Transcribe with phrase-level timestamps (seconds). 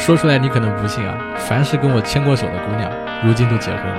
[0.00, 2.90] 说出来你可能不信啊，凡是跟我牵过手的姑娘，
[3.22, 3.94] 如今都结婚了。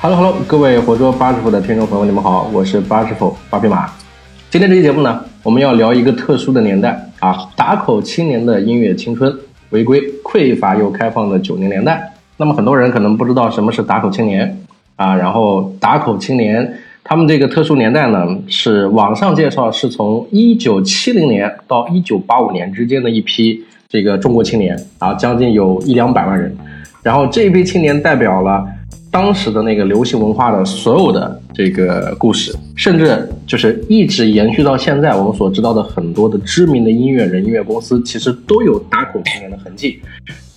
[0.00, 3.90] ！Hello Hello，各位活捉八师傅的听众朋友，你们好，我是八师傅八匹马。
[4.48, 9.36] 今天这期节目呢，我们要聊一个特殊的年代啊，打口青年的音乐青春，
[9.70, 12.14] 回归匮乏又开放的九零年代。
[12.40, 14.64] 那么很多人可能不知道什么是打口青年
[14.96, 16.72] 啊，然后打口青年
[17.04, 26.56] 他们这个特殊年代呢，是网上介绍是从一九七零年到一九八五年之间的一批这个中国青年啊，将近有一两百万人。
[27.02, 28.66] 然后这一批青年代表了
[29.10, 40.00] 当时的那个流行文化的所有的这个故事，甚至就是一直延续到现在，我们所知道的很多的知名的音乐人、音乐公司，其实都有打口青年的痕迹。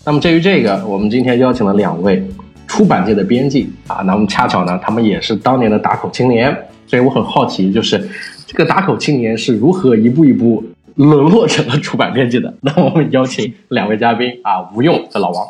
[0.05, 2.21] 那么至于这个，我们今天邀请了两位
[2.67, 6.53] 出版界的编辑啊，那么恰巧呢，他们也是当年的打口青年，
[6.85, 8.09] 所以我很好奇，就是
[8.45, 10.61] 这个打口青年是如何一步一步
[10.95, 12.53] 沦落成了出版编辑的。
[12.59, 15.47] 那我们邀请两位嘉宾啊，吴用和老王。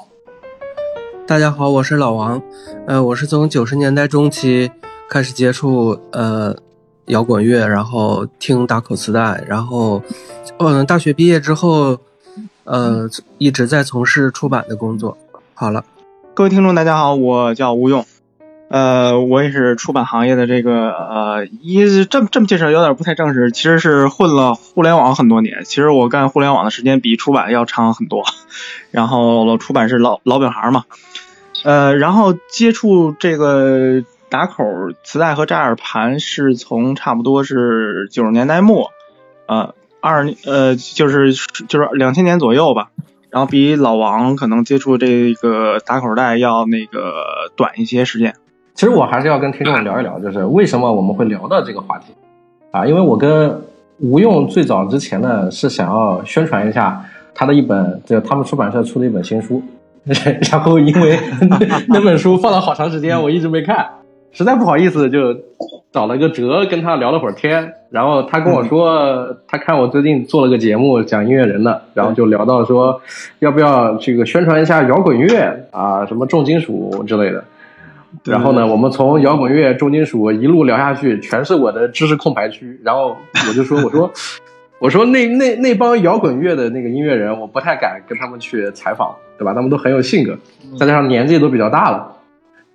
[1.25, 2.39] 大家好，我是老王，
[2.85, 4.69] 呃，我是从九十年代中期
[5.09, 6.55] 开始接触呃
[7.07, 9.99] 摇滚乐，然后听打口磁带，然后
[10.59, 11.97] 嗯，大学毕业之后，
[12.63, 15.17] 呃，一直在从事出版的工作。
[15.53, 15.83] 好了，
[16.33, 18.05] 各位听众，大家好，我叫吴用，
[18.69, 28.23] 呃，我也是出版行业的这个呃，一这么这么介绍有点不太正式，其实是混了互联网很多年，其实我干互联网的时间比出版要长很多，
[28.91, 30.85] 然后出版是老老本行嘛，
[31.63, 34.63] 呃，然后接触这个打口
[35.03, 38.89] 磁带和扎耳盘是从差不多是九十年代末，
[39.47, 41.33] 呃，二呃就是
[41.69, 42.89] 就是两千年左右吧。
[43.29, 47.13] 然后比老王可能接触这个打口袋要那个
[47.55, 48.35] 短一些时间。
[48.75, 52.13] 其实我还是要跟听众聊一聊，就是为什么我们会聊到这个话题
[52.71, 52.85] 啊？
[52.85, 53.61] 因为我跟
[53.99, 59.63] 吴用最早之前呢是想要宣传一下他的一本，就他们出版社出的一本新书，
[60.51, 61.17] 然后因为
[61.89, 63.89] 那本书放了好长时间，我一直没看，
[64.31, 65.33] 实在不好意思，就
[65.93, 67.75] 找了个哲跟他聊了会儿天。
[67.89, 72.99] 然后他跟我说，他看我最近做了个节目讲音乐人的，然后就聊到说
[73.39, 77.43] 要不要这个宣传一下摇滚乐啊，什么重金属之类的。
[78.25, 82.79] 然后呢，我们从摇滚乐、重金属一路聊下去，全是我的知识空白区。
[82.83, 83.15] 然后
[83.47, 84.11] 我就说，我说，
[84.79, 89.53] 我说那那那帮摇滚乐的那个音乐人，我不太敢跟他们去采访，对吧？
[89.53, 90.37] 他们都很有性格，
[90.79, 92.12] 再加上年纪都比较大了。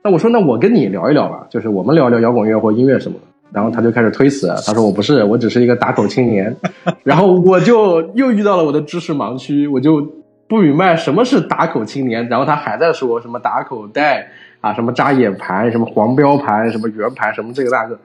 [0.08, 3.26] 那我说，那我跟你聊一聊吧，就是我们聊聊摇滚乐或音乐什么的。
[3.52, 6.56] 然后他就开始推辞，他说我不是，我只是一个打口青年。
[7.04, 10.00] 然后我就又遇到了我的知识盲区，我就
[10.48, 12.26] 不明白什么是打口青年。
[12.30, 14.26] 然后他还在说什么打口袋
[14.62, 17.98] 啊，什么扎眼盘，什么黄标盘，什么圆盘，什么这个那个。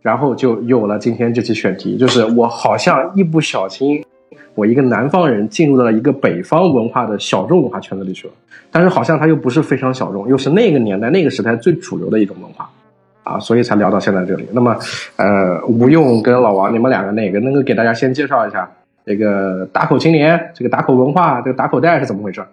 [0.00, 4.02] 然后就有了今天这期选题，就是我好像一不小心，
[4.54, 8.34] 我一个南方人进入到了一个北方文化的小众文化圈子里去了。
[8.70, 12.70] 但是好像它又不是非常小众，又是那个年代那个时代最主流的一种文化。
[13.24, 14.44] 啊，所以才聊到现在这里。
[14.50, 14.76] 那么，
[15.14, 18.68] 呃，吴用跟老王，你们两个哪个能够给大家先介绍一下
[19.06, 22.44] 这个打口青年，这个打口文化，这个打口袋是怎么回事？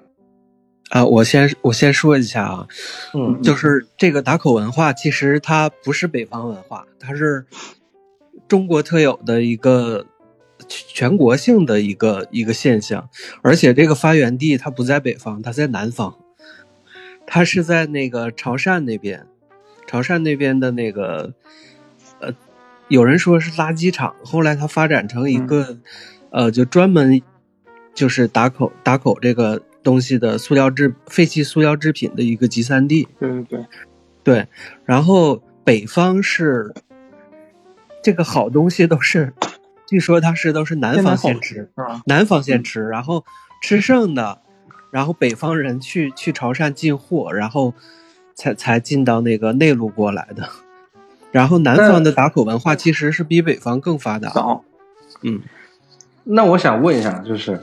[0.92, 2.68] 啊，我先我先说一下啊，
[3.16, 7.44] 嗯，就是这个打口文化，其实它不是北方文化，它是
[8.48, 10.06] 中国特有的一个
[10.70, 13.10] 全国性的一个一个现象，
[13.42, 16.16] 而且这个发源地它不在北方，它在南方，
[17.28, 19.26] 它是在那个潮汕那边。
[19.88, 21.34] 潮汕那边的那个，
[22.20, 22.32] 呃，
[22.90, 25.80] 有人说是垃圾场，后来它发展成一个，
[26.30, 27.20] 嗯、呃，就专门
[27.96, 33.08] 就是打口打口这个东西的塑料制废弃塑料制品的一个集散地。
[33.20, 33.66] 对对对，
[34.24, 34.48] 对。
[34.86, 36.72] 然后北方是
[38.04, 39.34] 这个好东西都是，
[39.90, 41.70] 据说它是都是南方先吃，
[42.06, 43.26] 南方先吃，然后
[43.62, 44.40] 吃剩的，
[44.92, 47.74] 然后北方人去去潮汕进货，然后。
[48.42, 50.48] 才才进到那个内陆过来的，
[51.30, 54.30] 然后南方的打口文化其实是比北方更发达。
[54.30, 54.64] 早，
[55.24, 55.42] 嗯，
[56.24, 57.60] 那我想问一下，就是，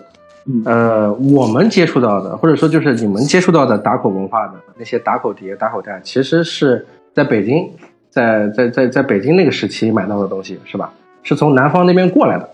[0.66, 7.72] 呃，我们接触到的，或者说就是你们接触到的打口文化的那些打口碟、打口袋，其实是在北京，
[8.10, 10.92] 在在在在北京那个时期买到的东西，是吧？
[11.26, 12.48] 是从南方那边过来的。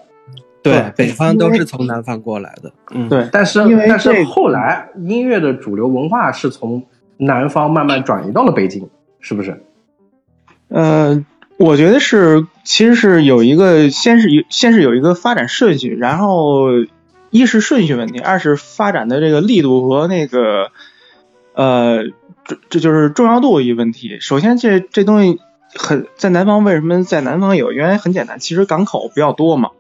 [0.62, 2.72] 对，北方都是从南方过来的。
[2.92, 3.28] 嗯，对。
[3.30, 6.82] 但是但是后来音乐的主流文化是从。
[7.19, 8.88] 南方慢慢转移到了北京，
[9.20, 9.62] 是不是？
[10.69, 11.24] 呃，
[11.56, 16.70] 我觉得是，其实是有一个，先是有，先是有一个发展顺序，然后
[17.30, 20.72] 一是顺序问题，二是发展的这个力度和那个
[21.54, 22.06] 呃，
[22.44, 24.19] 这这就是重要度一问题。
[24.19, 25.38] 首先这这东西
[25.74, 27.72] 很在南方，为什么在南方有？
[27.72, 29.70] 原因很简单，其实港口比较多嘛，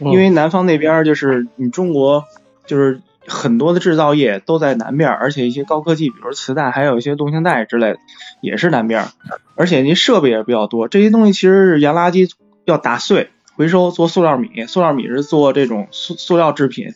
[0.00, 2.24] 嗯因为南方那边就是你中国
[2.66, 7.98] 就是很多的制造业都在南边，而且一些高科技，比如磁带，还有一些录像带之类的，
[8.40, 9.06] 也是南边，
[9.54, 10.88] 而且您设备也比较多。
[10.88, 12.30] 这些东西其实是洋垃圾
[12.64, 16.94] 要打碎回收做塑料米，塑料米是做这种塑塑料制品，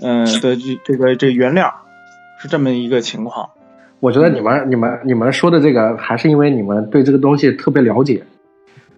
[0.00, 1.74] 嗯、的这这个这原料
[2.40, 3.50] 是这么一个情况。
[4.00, 8.22] 我觉得你们、你们、你们说的这个，还是因为你们对这个东西特别了解。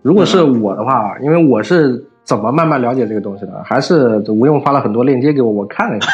[0.01, 6.09] 如果是我的话，因为我是怎么慢慢了解这个东西的，还是吴用发了很多链接给我，我看了一下。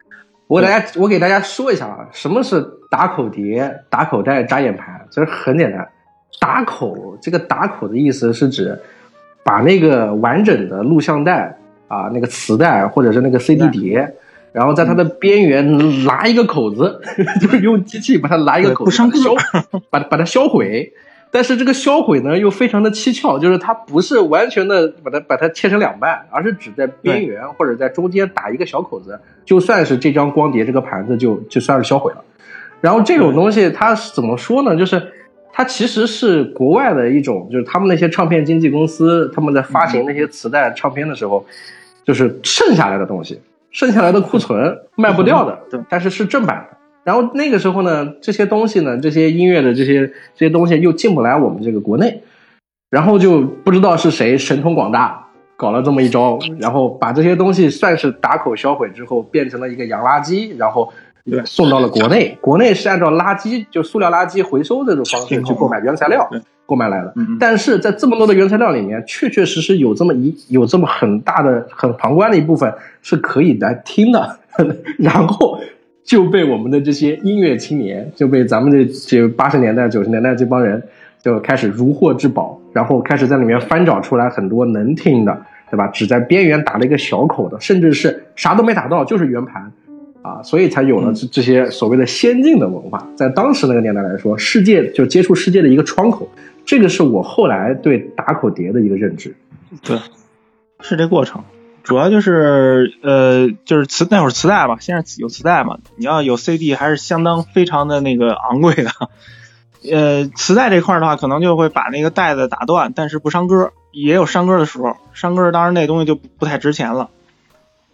[0.48, 5.04] 我给大家，我给大家说一下啊，什么是打口碟、打口袋、扎眼盘？
[5.10, 5.88] 其实很简单，
[6.38, 8.78] 打口这个打口的意思是指
[9.42, 11.56] 把那个完整的录像带
[11.88, 14.14] 啊、那个磁带或者是那个 CD 碟，
[14.56, 16.98] 然后在它的边缘拉一个口子，
[17.42, 19.34] 就是用机器把它拉一个口子，对不伤把它销
[19.90, 20.94] 把它把它销毁。
[21.30, 32.24] 但是这个销毁呢又非常的蹊跷，就是它不是完全的把它把它切成两半，而是只在边缘或者在中间打一个小口子，就算是这张光碟这个盘子就就算是销毁了。
[32.80, 34.74] 然后这种东西它是怎么说呢？
[34.74, 35.12] 就是
[35.52, 41.44] 它其实是国外的一种，就是他们那些唱片经纪公司他们在发行那些磁带唱片的时候，
[42.06, 43.38] 就是剩下来的东西，
[43.76, 46.78] 剩下来的库存卖不掉的，对但是是正版的。
[47.04, 52.22] 然后那个时候呢，这些东西呢，这些音乐的这些这些东西又进不来我们这个国内，
[52.88, 55.28] 然后就不知道是谁神通广大，
[55.58, 60.90] 搞了这么一招，然后把这些东西算是打口销毁之后，变成了一个洋垃圾，然后
[61.28, 62.36] 对送到了国内。
[62.40, 66.28] 国内是按照垃圾就塑料垃圾回收这种方式去购买原材料
[66.64, 67.12] 购买来的。
[67.16, 74.38] 嗯但是在这么多的原材料里面，确确实实有这么一有这么很大的很旁观的一部分是可以来听的，
[74.98, 75.60] 然后
[76.04, 80.82] 就被我们的这些音乐青年，就被咱们这这八十年代九十年代这帮人
[81.22, 85.36] 就开始如获至宝，然后开始在里面翻找出来很多能听的，
[85.70, 85.88] 对吧？
[85.88, 89.72] 只在边缘打了一个小口的，甚至是啥都没打到，就是圆盘。
[90.26, 96.28] 啊，所以才有了这这些所谓的先进的文化，在当时那个年代来说，世界就接触世界的一个窗口，
[96.64, 99.36] 这个是我后来对打口碟的一个认知。
[99.84, 99.98] 对，
[100.80, 101.44] 是这过程。
[101.84, 108.90] 主要就是呃，就是磁那会儿磁带吧，现在有磁带嘛，你要有 CD 还是相当非常的那个昂贵的。
[109.88, 114.96] 呃，磁带这块的话，可能就会把那个带子打断，但是不伤歌，也有伤歌的时候。
[115.12, 117.10] 伤歌当然那东西就不不太值钱了。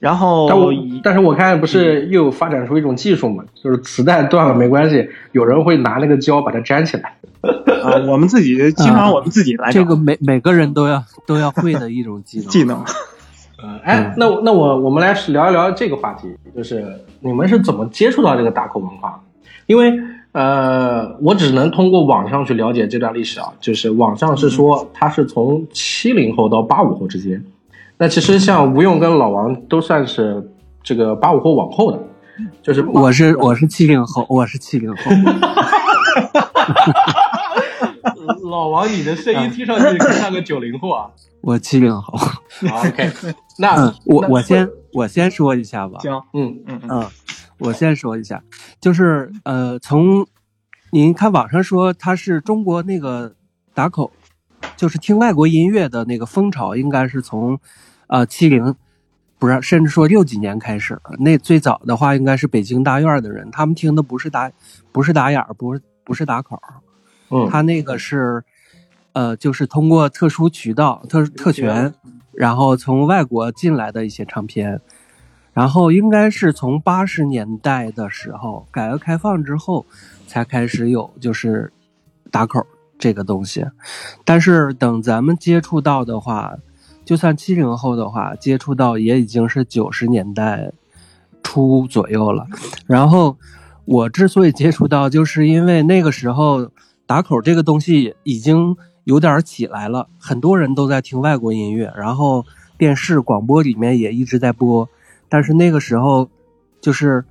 [0.03, 0.73] 然后但我
[1.05, 7.15] 但是我看不是又发展出一种技术嘛，就是磁带断了没关系，有人会拿那个胶把它粘起来。
[7.85, 12.49] 啊，我们自己经常我们自己来整这个每每个人都要都要会的一种技能。
[12.49, 12.85] 技能。
[13.63, 16.27] 呃，哎，那那我我们来聊一聊这个话题，
[16.57, 16.85] 就是
[17.21, 19.23] 你们是怎么接触到这个打口文化？
[19.67, 20.01] 因为
[20.33, 27.45] 呃，我只能通过网上去了解这段历史啊，就是网上是说它是从七零后到八五后之间。
[28.03, 30.51] 那其实像吴用跟老王都算是
[30.83, 32.01] 这个八五后往后的，
[32.61, 34.97] 就是我是我是七零后，我是七零后。
[38.51, 41.11] 老王，你的声音听上去更像个九零后啊。
[41.43, 42.19] 我七零后。
[42.69, 43.09] 好 OK，
[43.61, 46.01] 那嗯，我那我先我先说一下吧。
[46.01, 47.07] 行，嗯嗯嗯嗯，
[47.59, 48.43] 我先说一下，
[48.81, 50.27] 就是呃，从
[50.91, 53.37] 您看网上说他是中国那个
[53.75, 54.11] 打口，
[54.77, 57.61] 就是听外国音乐的那个风潮，应该是从
[58.13, 58.77] 呃七零，
[59.39, 61.01] 不是甚至说六几年开始。
[61.19, 64.53] 那最早的话，应该是北京大院的人，他们听的不是打
[64.93, 66.61] 不是打眼儿，不是不是打口，
[67.31, 68.45] 嗯，他那个是，
[69.15, 71.95] 呃，就是通过特殊渠道、特特权，
[72.35, 74.79] 然后从外国进来的一些唱片，
[75.55, 79.87] 然后应该是从八十年代的时候，改革开放之后，
[80.27, 81.73] 才开始有就是
[82.31, 82.67] 打口
[82.99, 83.65] 这个东西，
[84.23, 86.59] 但是等咱们接触到的话，
[87.05, 90.73] 就算七零后的话，接触到也已经是九十年代
[91.43, 92.47] 初左右了，
[92.87, 93.37] 然后。
[93.85, 96.71] 我之所以接触到，就是因为那个时候
[97.05, 102.47] 打口这个东西已经有点起来了，很多人都在听外国音乐，然后
[102.79, 104.89] 电视、广播里面也一直在播，
[105.29, 106.31] 但是那个时候
[106.81, 107.25] 就是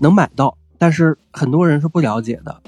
[0.00, 2.60] 能买到，但是很多人是不了解的。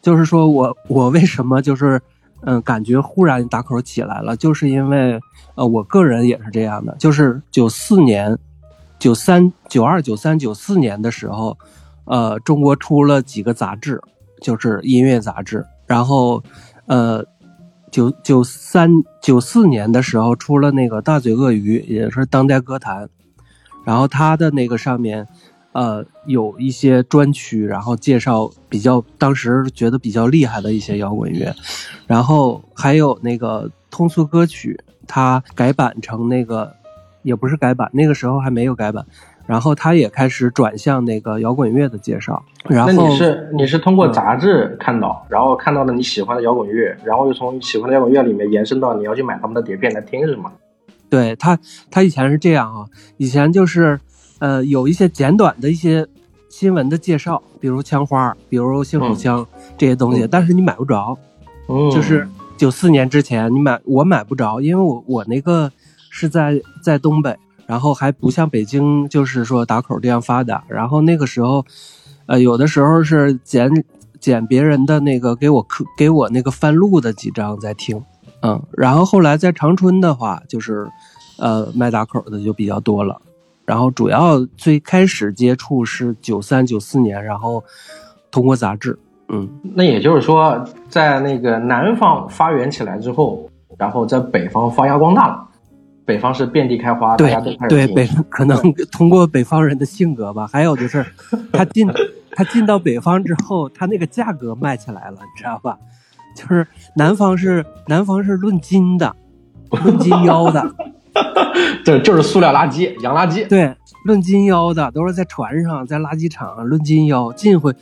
[0.00, 2.00] 就是说我我为什么就是
[2.46, 5.20] 嗯感觉忽然打口起来了，就是因为
[5.54, 8.38] 呃我个人也是这样的，就是九四年、
[8.98, 11.56] 九三、九二、九三、九四年的时候。
[12.06, 13.98] 呃，中国出了几个杂志，
[14.42, 15.64] 就是音乐杂志。
[15.86, 16.44] 然后，
[16.84, 17.24] 呃，
[17.90, 18.90] 九九三
[19.22, 23.08] 九四年的时候出了那个《大嘴鳄鱼》，也是当代歌坛。
[23.86, 25.26] 然后他的那个上面，
[25.74, 31.54] 呃有一些专区，然后介绍比较当时觉得比较厉害的一些摇滚乐，
[32.06, 36.72] 然后还有那个通俗歌曲，它改版成那个
[37.22, 39.04] 也不是改版，那个时候还没有改版。
[39.46, 50.50] 然后他也开始转向那个摇滚乐的介绍，然后那你是你是通过嗯杂志看到，然后看到了你喜欢的摇滚乐，然后又从喜欢的摇滚乐里面延伸到你要去买他们的碟片来听，是吗？
[51.10, 51.58] 对他，
[51.90, 52.86] 他以前是这样啊，
[53.18, 54.00] 以前就是，
[54.44, 56.06] 呃，有一些简短的一些
[56.50, 59.46] 新闻的介绍，比如枪花，比如新手枪、
[59.78, 60.28] 这些东西，嗯。
[60.30, 61.16] 但是你买不着，
[61.66, 65.72] 嗯，就是九四年之前你买我买不着，因为我我那个
[66.10, 67.34] 是在在东北，
[67.64, 71.64] 然后还不像北京就是说打口这样发达，然后那个时候，
[72.26, 73.82] 呃，有的时候是捡
[74.20, 77.98] 捡别人的那个给我刻给我那个翻录的几张在听，
[78.42, 80.86] 嗯，然后后来在长春的话，就是
[81.38, 83.22] 呃卖打口的就比较多了，
[83.66, 87.62] 然后主要最开始接触是九三九四年，然后
[88.30, 95.48] 通过杂志，嗯，那也就是说，在那个南方发源起来之后，然后在北方发扬光大了。
[96.06, 98.58] 北方是遍地开花，大对家都开始听对北可能
[98.92, 101.02] 通过北方人的性格吧，还有就是
[101.50, 101.88] 他进
[102.32, 105.78] 他进到北方之后，他那个价格卖起来了，你知道吧？
[106.36, 109.16] 就是南方是南方是论斤的，
[109.70, 110.62] 论斤腰的，
[111.84, 113.46] 对就是塑料垃圾、洋垃圾。
[113.48, 117.74] 对，论斤腰的都是在船上，在垃圾场论斤腰进回，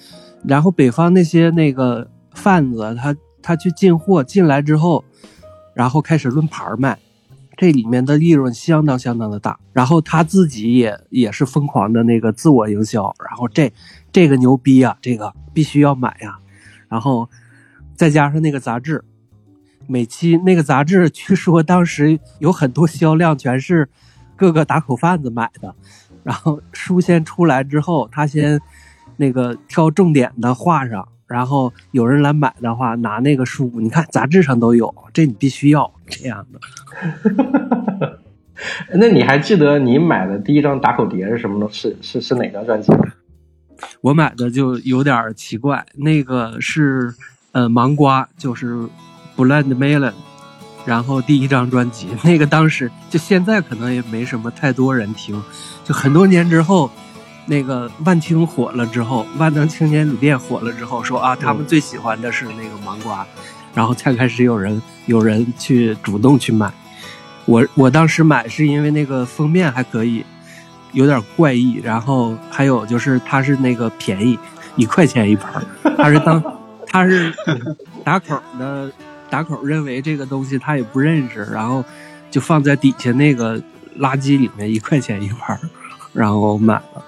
[0.47, 5.05] 然后北方那些那个贩子，他他去进货进来之后，
[5.75, 6.99] 然后开始论盘卖，
[7.57, 9.59] 这里面的利润相当相当的大。
[9.73, 13.73] 然后他自己也也是疯狂的那个自我营销，然后这
[14.13, 16.39] 这个牛逼啊，这个必须要买呀、
[16.89, 17.29] 然后
[17.95, 19.03] 再加上那个杂志。
[19.87, 23.89] 每期那个杂志，据说当时有很多销量全是
[24.37, 25.75] 各个打口贩子买的，
[26.23, 28.61] 然后书先出来之后，他先
[29.17, 36.61] 那个挑重点的画上，然后有人来买的话，拿那个书，你看杂志上都有，这你必须要这样的。
[38.95, 41.67] 那你还记得你买的第一张打口碟是什么呢？
[41.71, 42.93] 是是是哪张专辑？
[44.01, 47.13] 我买的就有点奇怪，那个是
[47.51, 48.89] 呃芒瓜，就是
[49.37, 50.13] Blend Melon，
[50.85, 55.43] 然后第一张专辑， 那个当时就现在可能也没什么太多人听，
[55.85, 56.91] 就很多年之后，
[57.47, 63.27] 那个万青火了之后，万能青年旅店火了之后，说啊他们最喜欢的是那个芒瓜，
[63.75, 66.73] 然后才开始有人有人去主动去买。
[67.45, 70.25] 我我当时买是因为那个封面还可以，
[70.93, 74.39] 有点怪异，然后还有就是它是那个便宜，
[74.77, 76.41] 一块钱一盘儿，它是当
[76.87, 77.35] 它是
[78.05, 78.93] 打口的
[79.33, 81.83] 打口认为这个东西他也不认识，然后
[82.31, 83.57] 就放在底下那个
[83.99, 85.59] 垃圾里面一块钱一盘，
[86.13, 87.03] 然后买了。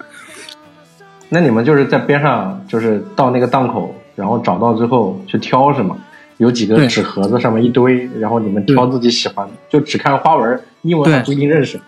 [1.29, 5.95] 那你们就是在边上，就是到那个档口，然后找到之后去挑是吗？
[6.37, 11.79] 有几个纸盒子上面一堆，然后你们挑自己喜欢的，就只看花纹，英文还不一定认识。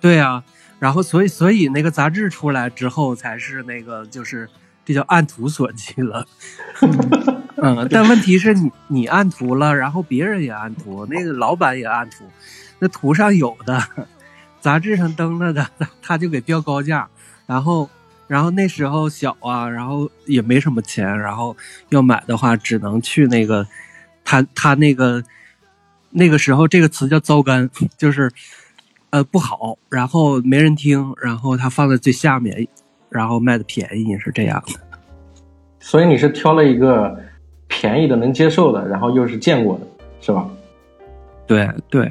[0.00, 0.44] 对啊、
[0.78, 4.48] 然后所以所以那个杂志出来之后，才是那个就是
[4.84, 6.24] 这叫按图索骥了。
[7.62, 12.24] 嗯，但问题是你你按图了，然后别人也按图，那个老板也按图，
[12.78, 13.82] 那图上有的，
[14.60, 15.66] 杂志上登了的，
[16.00, 17.08] 他就给标高价，
[17.46, 17.90] 然后
[18.28, 21.56] 然后那时候小啊，然后也没什么钱，然后
[21.88, 23.66] 要买的话只能去那个
[24.24, 25.24] 他他那个
[26.10, 28.30] 那个时候这个词叫糟干，就是
[29.10, 32.68] 呃不好，然后没人听，然后他放在最下面，
[33.10, 34.78] 然后卖的便宜是这样的。
[35.80, 37.18] 所以你是挑了一个
[37.68, 39.86] 便宜的、能接受的，然后又是见过的，
[40.20, 40.48] 是吧？
[41.46, 42.10] 对对，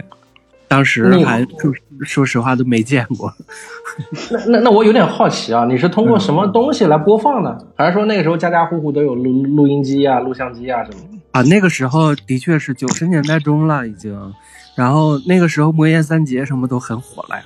[0.68, 1.72] 当时还说
[2.02, 3.32] 说实话都没见过。
[4.32, 7.68] 那那那我有点好奇啊，你是通过什么东西来播放的？
[7.76, 11.18] 还是说那个时候家家户户都有录录音机啊、录像机啊什么的？
[11.32, 14.34] 啊，那个时候的确是九十年代中了已经，
[14.76, 17.44] 然后那个时候魔岩三杰什么都很火了呀。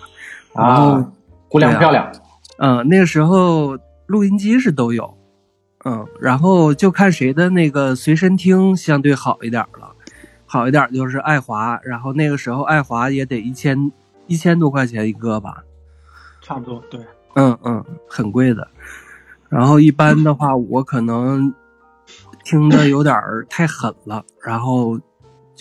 [0.54, 1.12] 然后啊，
[1.48, 2.12] 姑娘漂亮，
[2.58, 3.78] 嗯，那个时候
[4.08, 5.14] 录音机是都有，
[5.84, 9.92] 嗯，然后就看谁的那个随身听相对好一点了，
[10.46, 13.92] 好一点就是爱华，然后那个时候爱华也得一千
[14.28, 15.64] 一千多块钱一个吧，
[16.42, 17.00] 差不多，对，
[17.36, 18.68] 嗯嗯，很贵的。
[19.50, 21.54] 然后一般的话，我可能
[22.44, 25.00] 听的有点儿太狠了，然后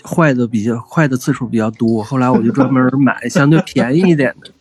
[0.05, 2.05] 坏的比较坏的次数比较多。
[2.05, 4.53] 后来我就专门买相对便宜一点的。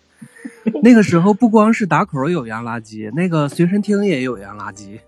[0.82, 5.00] 那个时候不光是打口有洋垃圾，那个随身听也有洋垃圾，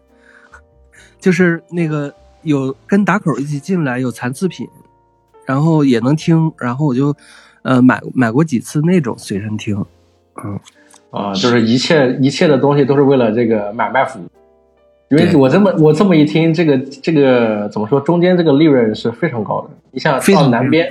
[1.21, 4.67] 就是那个有跟打口一起进来有残次品，
[5.45, 7.15] 然后也能听，然后我就
[7.61, 9.85] 呃买买过几次那种随身听，
[10.43, 10.59] 嗯。
[11.11, 14.23] 啊，就是一切一切的东西都是为了这个买卖服务。
[15.09, 19.69] 因为我这么我这么一听，这个这个怎么说，中间这个利润是非常高的。
[19.91, 20.89] 你像非常到南边，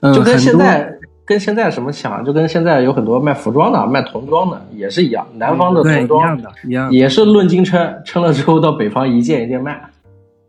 [0.00, 0.92] 嗯，就跟很多现在
[1.26, 6.92] 跟现在什么像，就跟现在有很多卖服装的、卖童装的也是一样，南方的童装样的，一样。
[6.92, 9.80] 也是论斤称，称了之后到北方一件一件卖。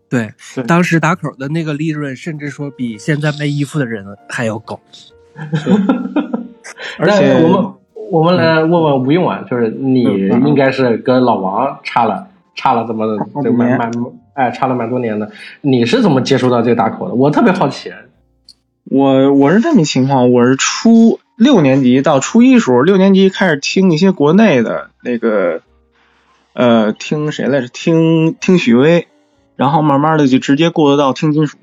[0.10, 4.80] 对对，当时打口的那个利润，甚至说比现在卖衣服的人还要高。
[7.00, 7.74] 而且那我们
[8.12, 13.92] 我们来问问吴用啊，就是你应该是跟老王差了差了这么好几年这个蛮蛮
[14.34, 15.30] 哎差了蛮多年的，
[15.62, 17.16] 你是怎么接触到这个打口的？
[17.16, 17.92] 我特别好奇。
[18.86, 25.64] 我我是这么情况，我是初六年级到初一时候，六年级开始听一些国内的那个，
[26.54, 27.68] 呃，听谁来着？
[27.68, 29.08] 听听许巍，
[29.56, 31.58] 然后慢慢的就直接过渡到听金属，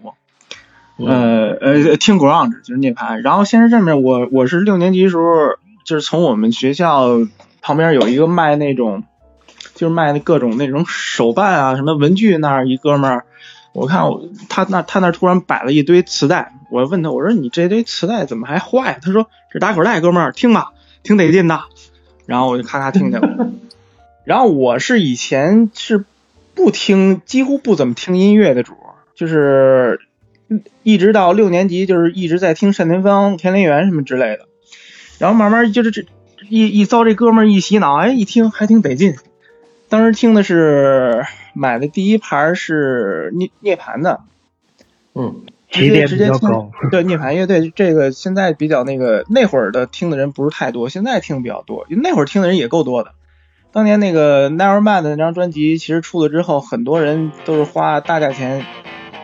[0.96, 3.22] 呃呃，听 grunge 就是涅槃。
[3.22, 5.22] 然后先是这面，我我是六年级时候，
[5.84, 7.06] 就是从我们学校
[7.60, 9.04] 旁边有一个卖那种，
[9.76, 13.26] 就是卖那各种那种手办啊，什么文具那儿一哥们儿。
[13.72, 18.98] 我看我他那他那突然摆了一堆磁带，我问他我说你这堆磁带怎么还坏？
[19.00, 21.62] 他说这打口袋，哥们儿听吧，挺得劲的。
[22.26, 23.50] 然后我就咔咔听去了。
[24.24, 26.04] 然后我是以前是
[26.54, 28.74] 不听，几乎不怎么听音乐的主，
[29.14, 30.00] 就是
[30.82, 34.46] 一直到六年级，就是一直在听单田芳、田连元什么之类的。
[35.18, 36.04] 然后慢慢就是这
[36.48, 39.14] 一一遭这哥们儿一洗脑，哎，一听还挺得劲。
[39.88, 44.21] 当时听的是买的第一盘是涅涅槃的，
[45.14, 46.71] 嗯，直接直接听起点比较高。
[46.90, 53.12] 对涅槃乐队这个现在比较那个那会儿的听的人不是太多，现在听的比较多，那会儿听的人也够多的。
[53.73, 58.66] 当年那个 Nevermind 的那张专辑其实出了之后，很多人都是花大价钱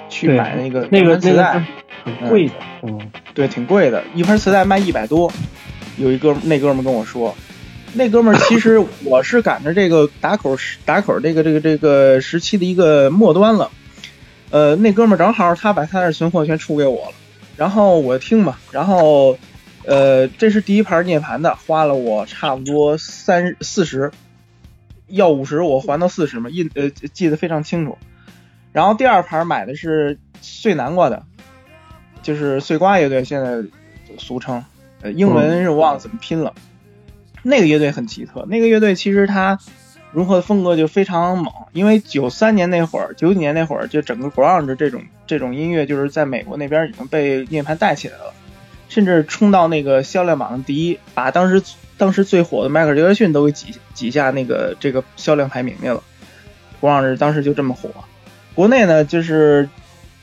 [0.09, 1.67] 去买那个那个磁带，
[2.03, 5.31] 很贵的，嗯，对，挺贵的，一盘磁带卖一百多。
[5.99, 7.35] 有一哥们那哥们跟我说，
[7.95, 13.71] 那哥们儿其实 我是赶着这个打口时打口这个这个这个时期的一个末端了。
[14.51, 17.13] 呃，那哥们儿正好他把他那存货全出给我了，
[17.57, 19.39] 然后我听吧，然后
[19.85, 24.11] 呃，这是第一盘涅盘的，花了我差不多三四十，
[25.07, 27.99] 要五十我还到四十嘛，印呃记得非常清楚。
[28.73, 31.25] 然后第二盘买的是碎南瓜的，
[32.23, 33.63] 就是碎瓜乐队，现在
[34.19, 34.65] 俗称，
[35.03, 36.55] 呃，英文是我忘了怎么拼了。
[37.43, 39.59] 那个乐队很奇特，那个乐队其实它
[40.13, 48.33] 融合的风格就非常猛，因为九三年那会儿、九几年那会儿，就整个 grunge 这种这种音乐，就是在美国那边已经被涅槃带起来了，
[48.89, 51.63] 甚至冲到那个销量榜的第一，把当时
[51.97, 56.03] 当时最火的迈克尔·杰克逊都给挤挤下那个这个销量排名去了。
[56.81, 57.91] grunge 当时就这么火，
[58.55, 59.69] 国内呢就是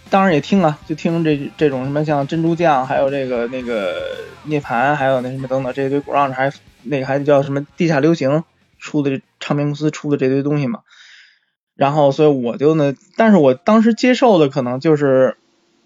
[0.10, 3.96] 当然也听啊，就听这这种什么像珍珠酱，还有这个那个
[4.44, 6.50] 涅槃，还有那什么等等这堆 grunge，还
[6.86, 8.44] 那个还叫什么地下流行
[8.80, 10.82] 出的唱片公司出的这堆东西嘛。
[11.76, 15.36] 然后所以我就呢，但是我当时接受的可能就是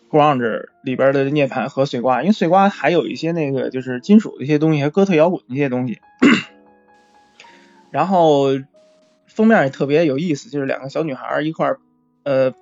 [0.10, 6.00] grunge 里边的涅槃和碎瓜，因为碎瓜还有一些那个就是金属的一些东西，和哥特摇滚的一些东西。
[7.90, 8.50] 然后
[9.26, 11.80] 封面也特别有意思，就是两个小女孩一块儿，
[12.24, 12.54] 呃，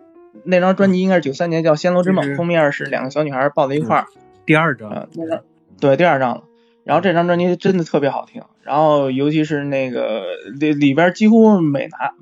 [0.46, 4.06] 那张专辑应该是九三年叫《暹罗之梦就》，是封面是两个小女孩抱在一块儿，
[4.46, 5.44] 第二张，呃，那张
[5.82, 6.44] 对第二张了。
[6.88, 10.24] 然后这张专辑真的特别好听，然后尤其是那个
[10.58, 12.14] 里里边几乎每拿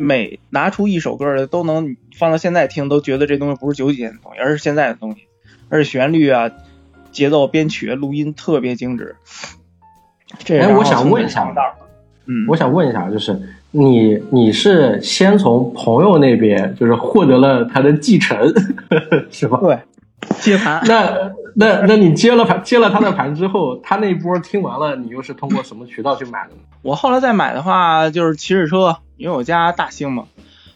[0.00, 5.22] 每拿出一首歌来，都能放到现在听，都觉得这东西不是九几年的东西，而是现在的东西，
[5.68, 6.50] 而且旋律啊、
[7.12, 9.14] 节奏、编曲、录音特别精致。
[10.38, 11.46] 这哎我想问一下，
[12.26, 18.52] 嗯，我想问一下，就是你你是先从朋友那边就是获得了他的继承，
[19.30, 19.58] 是吧？
[19.62, 19.78] 对
[20.40, 20.82] 接盘。
[20.86, 26.60] 那那那你接了盘接了他的盘之后，他那一波听完了，你又是通过什么渠道去买的呢？
[26.82, 30.24] 我后来再买的话，就是骑着车，因为我家大兴嘛，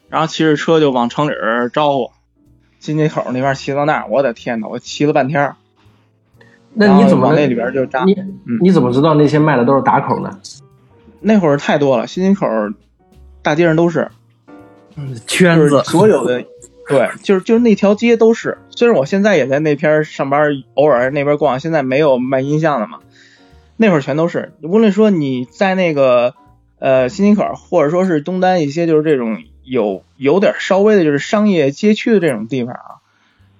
[0.09, 2.11] 然后骑着车就往城里儿招呼，
[2.79, 5.57] 进街口那边骑到那儿，我的天呐，我骑了半天儿。
[6.75, 8.05] 那你怎么往那里边就扎？
[8.05, 10.39] 你嗯你怎么知道那些卖的都是打口呢？
[11.21, 12.47] 那会儿太多了，新街口
[13.43, 14.11] 大街上都是
[15.27, 16.45] 圈子，所有的，
[16.89, 18.59] 对，就是就是那条街都是。
[18.71, 22.99] 虽然我现在也在那边上班，偶尔那边逛，现在没有卖音像的嘛，
[23.77, 24.53] 那会儿全都是。
[24.63, 26.35] 无论说你在那个
[26.79, 33.01] 呃新街口，或者说是东单一些就是这种有有点稍微的就是商业街区的这种地方啊，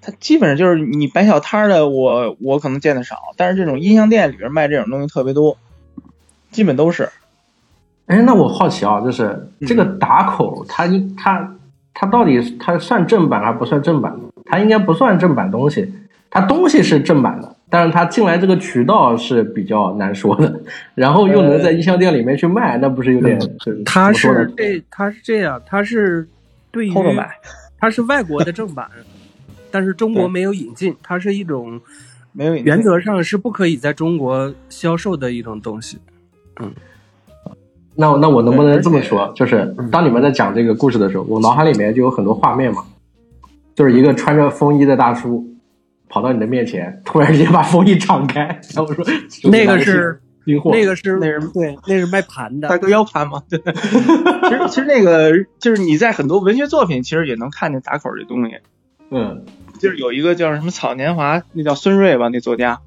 [0.03, 5.57] 它基本上就是你摆小摊儿的我，我可能见的少，但是这种音像店里边卖这种东西特别多，
[6.51, 7.09] 基本都是。
[8.07, 11.55] 哎，那我好奇啊，就是嗯这个打口，它一它
[11.95, 14.15] 它到底它算正版还不算正版？
[14.45, 15.91] 它应该不算正版东西，
[16.29, 20.61] 它东西是正版的，但是它进来这个渠道是比较难说的，
[20.95, 23.39] 然后又能在音像店里面去卖，那不是有点？
[23.87, 26.29] 它是这它是这样，它是
[26.71, 27.31] 对于偷着买，
[27.79, 28.91] 他是外国的正版，
[29.71, 31.81] 但是中国没有引进，它是一种
[32.33, 35.99] 没有原则上是不可以在中国销售的一种东西。
[37.97, 39.33] 那那我能不能这么说？
[39.37, 42.85] 就是当你们在讲这个故事的时候，我脑海里面就有很多画面嘛，
[43.75, 45.47] 就是一个穿着风衣的大叔
[46.09, 49.05] 跑到你的面前，突然之间把风衣敞开，然后说
[49.51, 52.79] 那个是军货，那个是那是对，那是卖盘的大。
[52.79, 53.59] 哥腰盘嘛，对。
[53.59, 58.57] 其实其实那个就是你在很多文学作品其实也能看见打口这东西，
[59.11, 59.45] 嗯
[59.79, 62.81] 就是有一个叫什么草年华，那叫孙瑞吧，那作家，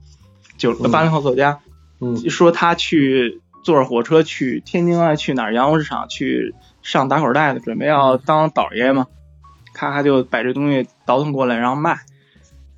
[0.57, 1.59] 九嗯八零后作家，
[1.99, 9.07] 嗯说他去坐着火车去天津啊，去哪儿洋货市场去上打口袋的，准备要当倒爷嘛，
[9.73, 11.99] 咔咔就把这东西倒腾过来，然后卖。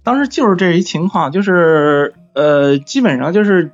[0.02, 3.70] 当时就是这一情况，就是呃，基本上就是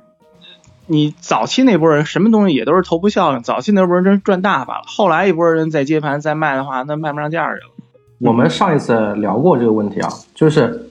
[0.86, 7.70] 你早期那波人什么东西也都是头部效应，早期那波人真赚大发了，后来一波人再接盘再卖的话，那卖不上价去了。
[8.18, 10.90] 我们上一次聊过这个问题啊，就是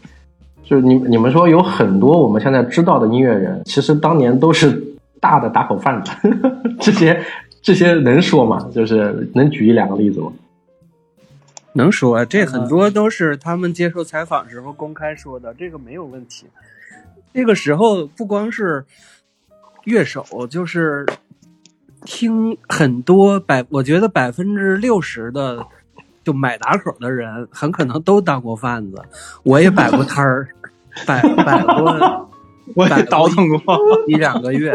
[0.64, 4.95] 就是你你们说有很多我们现在知道的音乐人，其实当年都是
[5.26, 6.12] 大的打口贩子，
[6.80, 7.20] 这些
[7.64, 8.70] 这些能说吗？
[8.72, 10.32] 就是能举一两个例子吗？
[11.74, 16.46] 能说，这很多都是他们接受采访时候公开说的，这个没有问题。
[17.34, 18.86] 那个时候不光是
[19.86, 21.08] 乐手，就是
[22.06, 25.66] 听很多百，我觉得百分之六十的
[26.24, 29.02] 就买打口的人，很可能都当过贩子。
[29.42, 30.48] 我也摆过摊儿，
[31.08, 32.30] 摆摆过
[32.76, 33.60] 我也摆倒腾过，
[34.08, 34.74] 一两个月，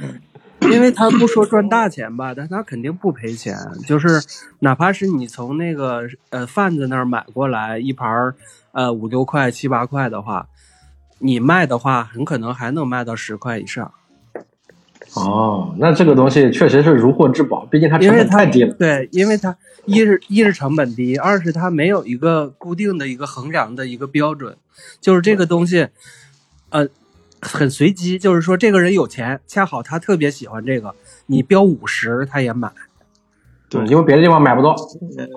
[0.70, 3.56] 因为他不说赚大钱吧，但他肯定不赔钱。
[3.86, 4.20] 就是
[4.60, 8.34] 哪怕是你从那个呃贩子那儿买过来一盘儿
[8.72, 10.48] 呃五六块七八块的话，
[11.18, 13.92] 你卖的话，很可能还能卖到十块以上，
[15.14, 18.74] 哦，那这个东西确实是如获至宝，毕竟它成本太低了。
[18.74, 24.56] 对，因为它一是一是成本低，二是它没有一个固定的一个衡量的一个标准，
[25.00, 25.88] 就是这个东西，
[26.68, 26.86] 呃，
[27.40, 30.94] 很随机，就是说这个人有钱，恰好他特别喜欢这个，
[31.26, 32.70] 你标五十他也买。
[33.68, 34.74] 对，因为别的地方买不到，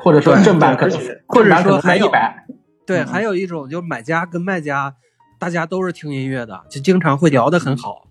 [0.01, 2.45] 或者说正版可能或者说还一百。
[2.85, 4.95] 对，嗯还有一种就是买家跟卖家，
[5.39, 8.07] 大家都是听音乐的，就经常会聊得很好。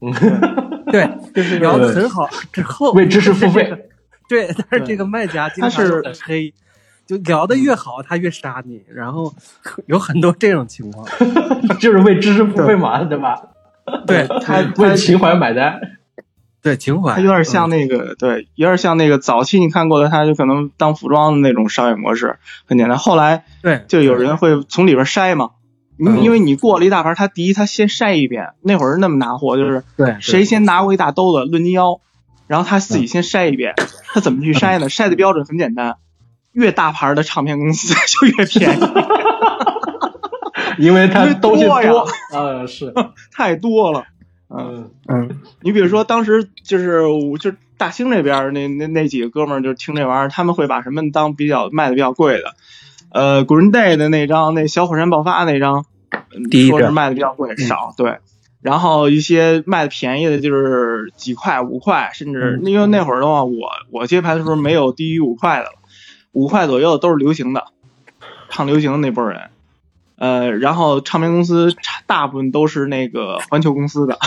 [0.00, 0.12] 嗯，
[0.90, 3.88] 对， 就是聊得很好之后，为知识付费。
[4.28, 6.52] 对，但是这个卖家经常又很黑，
[7.06, 9.32] 就聊得越好，他越杀你，然后
[9.86, 11.06] 有很多这种情况。
[11.80, 13.40] 就是为知识付费嘛，对吧？
[14.06, 15.80] 对 他为情怀买单。
[16.62, 22.96] 对，情怀他有点像那个，对，有点像那个早期你看过的，他就可能当服装的那种商业模式，很简单。
[22.96, 25.50] 后来对就有人会从里边筛嘛，
[25.98, 32.00] 因为你过了一大盘，他第一他先筛一遍，那会儿是那么拿货，就是对谁先拿过一大兜子论斤腰，
[32.46, 33.74] 然后他自己先筛一遍，
[34.14, 34.86] 他怎么去筛呢？
[34.90, 35.96] 筛的标准很简单，
[36.52, 38.82] 越大牌的唱片公司 就越便宜，
[40.78, 41.90] 因为它因为东西多呀。
[41.90, 42.92] 多，呃，是，
[43.32, 44.04] 太多了。
[44.48, 45.28] 嗯，嗯。
[45.28, 45.40] 嗯。
[45.62, 52.54] 你比如说当时就是我就是大兴那边那那那几个哥们儿就听这玩意儿，他们会把什么当比较卖的比较贵的，
[53.12, 55.84] 呃，Green Day 的那张那小火山爆发那张，
[56.68, 58.18] 说是卖的比较贵，少对。
[58.60, 65.72] 然后一些卖的便宜的，就是几块、五块，甚至因为那会儿的话，我我接盘的时候没有低于五块的了，
[66.32, 67.66] 五块左右都是流行的，
[68.50, 69.50] 唱流行的那波人。
[70.16, 71.74] 呃，然后唱片公司
[72.06, 74.18] 大部分都是那个环球公司的，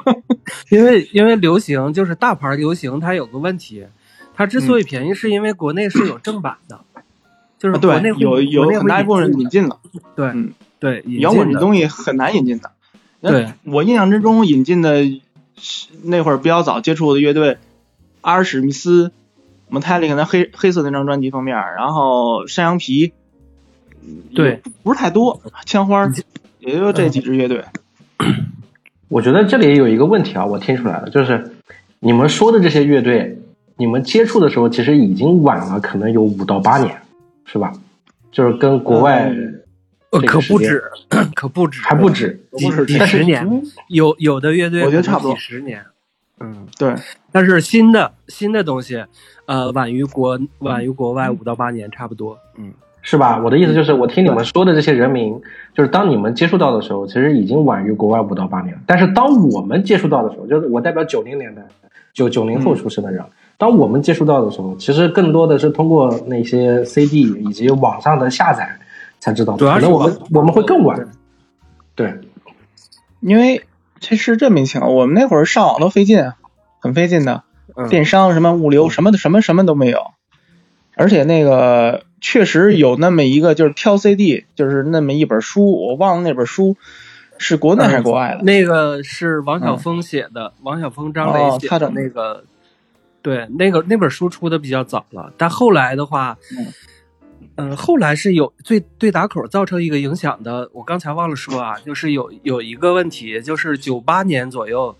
[0.68, 3.86] 因为因为流行就是大牌流行，它有个问题，
[4.34, 6.80] 它之所以便宜，是因为国内是有正版的，
[7.56, 9.78] 就是啊对，国内会有有很大一部分人引引进了。
[10.16, 12.72] 对嗯对摇滚的这东西很难引进的。
[13.20, 15.04] 那对，我印象之中引进的
[16.02, 17.58] 那会儿比较早接触的乐队，
[18.22, 19.12] 阿尔史密斯、
[19.70, 23.12] Metallica 那黑黑色那张专辑封面，然后山羊皮，
[24.34, 26.10] 对，不是太多，枪花
[26.58, 27.64] 也就这几支乐队。
[29.08, 31.52] 我觉得这里有一个问题啊，我听出来了，就是
[32.00, 33.38] 你们说的这些乐队，
[33.76, 37.00] 你们接触的时候其实已经晚了，可能有五到八年，
[37.44, 37.72] 是吧？
[38.30, 39.32] 就是跟国外
[40.10, 40.82] 可不止，
[41.34, 45.32] 可不止，还不止，几几十年，有有的乐队我觉得差不多。
[45.32, 45.82] 几十年，
[46.40, 46.94] 嗯，对，
[47.32, 49.04] 但是新的新的东西，
[49.46, 52.72] 呃，晚于国晚于国外五到八年差不多，嗯，
[53.02, 53.40] 是吧？
[53.42, 55.40] 我的意思就是，我听你们说的这些人名，
[55.74, 58.78] 就是当你们接触到的时候，其实已经晚于国外五到八年。
[58.86, 61.62] 但是当我们接触到的时候，就是我代表九零年代，
[62.12, 63.24] 九九零后出生的人，
[63.56, 68.78] 当我们接触到的时候，其实更多的是通过那些 CD 以及网上的下载
[69.18, 69.56] 才知道。
[69.56, 71.08] 主要是可能我们我们会更晚。
[71.94, 72.14] 对，
[73.20, 73.60] 因为
[74.00, 76.32] 这是这么情况，我们那会儿上网都费劲，
[76.80, 77.44] 很费劲的，
[77.76, 80.12] 嗯电商什么物流什么的什么什么都没有，
[80.94, 86.76] 而且那个确实有那么一个就是挑 CD，就是那么一本书，我忘了那本书
[87.38, 88.42] 是国内还是国外的。
[88.42, 92.44] 那个是王晓峰写的，王晓峰、张哦他的磊写的那个，
[93.22, 96.66] 对，那个那本书出的比较早了，但后来的话，嗯、
[97.76, 100.70] 后来是有对对打口造成一个影响的。
[100.72, 104.96] 我刚才忘了说啊，就是有有一个问题，就是九八年左右，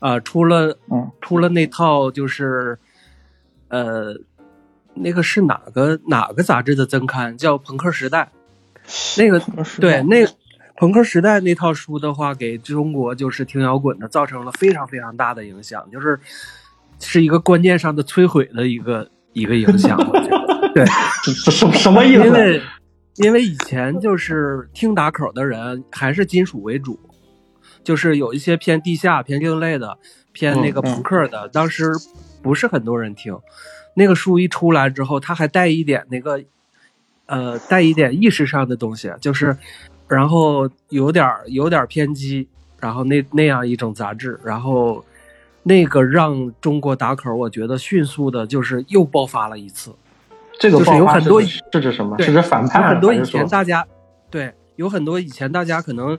[0.00, 2.78] 呃，出了嗯出了那套就是，
[3.68, 4.14] 呃，
[4.94, 8.32] 那个是哪个哪个杂志的增刊叫《朋克时代》，
[9.22, 9.40] 那个
[9.80, 10.26] 对，那
[10.76, 16.18] 朋克时代那套书的话，给中国就是听摇滚的造成了非常非常大的影响，就是
[16.98, 19.96] 是一个观念上的摧毁的一个一个影响。
[20.10, 20.86] 我觉得，对，
[21.24, 22.24] 什什什么意思？
[22.24, 22.62] 因为
[23.16, 26.98] 因为以前就是听打口的人还是金属为主，
[27.84, 29.98] 就是有一些偏地下、偏另类的、
[30.32, 31.92] 偏那个朋克的，当时
[32.42, 33.36] 不是很多人听。
[33.94, 36.40] 那个书一出来之后，它还带一点那个，
[37.26, 39.54] 呃，带一点意识上的东西，就是，
[40.06, 45.04] 然后有点儿有点儿偏激，然后那那样一种杂志，然后
[45.62, 49.94] 那个让中国打口，我觉得迅速的就是又爆发了一次。
[50.58, 52.16] 这个爆发有很多是指是什么？
[52.16, 52.82] 对是指反叛？
[52.82, 53.86] 有很多以前大家
[54.30, 56.18] 对有很多以前大家可能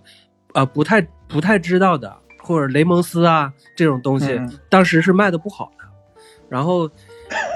[0.54, 5.86] 呃不太不太知道的，或者雷蒙斯啊这种东西，嗯当时是卖的不好的。
[6.50, 6.88] 然后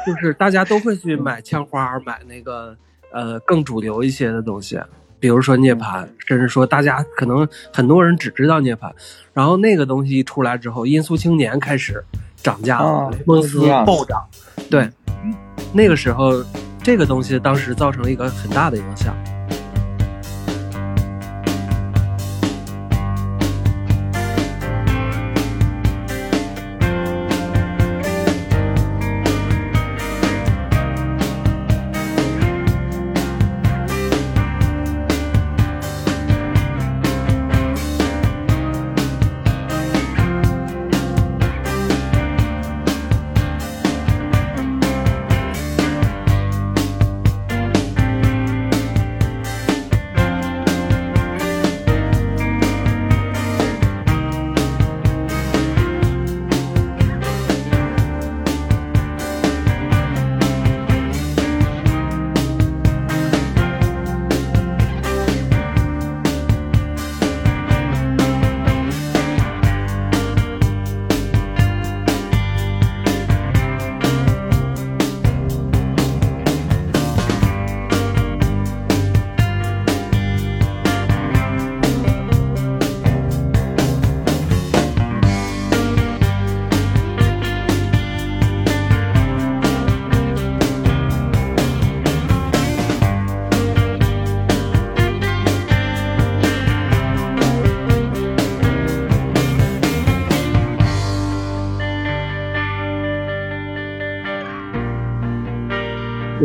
[0.06, 2.78] 就是大家都会去 买枪花，买那个
[3.12, 4.80] 呃更主流一些的东西，
[5.19, 8.91] 比如说涅槃，甚至说大家可能很多人只知道涅槃。
[9.34, 12.04] 然后那个东西一出来之后，音速青年开始
[12.38, 14.25] 涨价了，啊雷蒙斯暴涨，
[14.69, 14.89] 对，
[15.73, 16.43] 那个时候
[16.82, 19.13] 这个东西当时造成了一个很大的影响。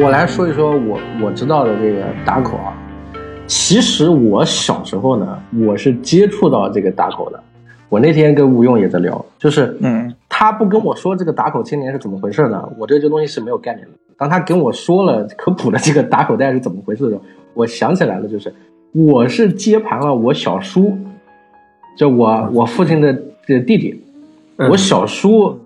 [0.02, 2.72] 我来说一说我我知道的这个打口啊。
[3.46, 7.38] 其实我小时候呢，我是接触到这个打口的。
[7.90, 13.92] 我那天跟吴用也在聊，就是嗯他不跟我说这个打口青年是怎么回事呢，我对这东西是没有概念的。
[14.16, 17.20] 当他跟我说了科普的这个打口袋是怎么回事的时候，
[17.52, 18.54] 我想起来了，就是
[18.92, 20.96] 我是接盘了我小叔，
[21.98, 23.12] 就我我父亲的
[23.46, 24.02] 这弟弟，
[24.56, 25.60] 我小叔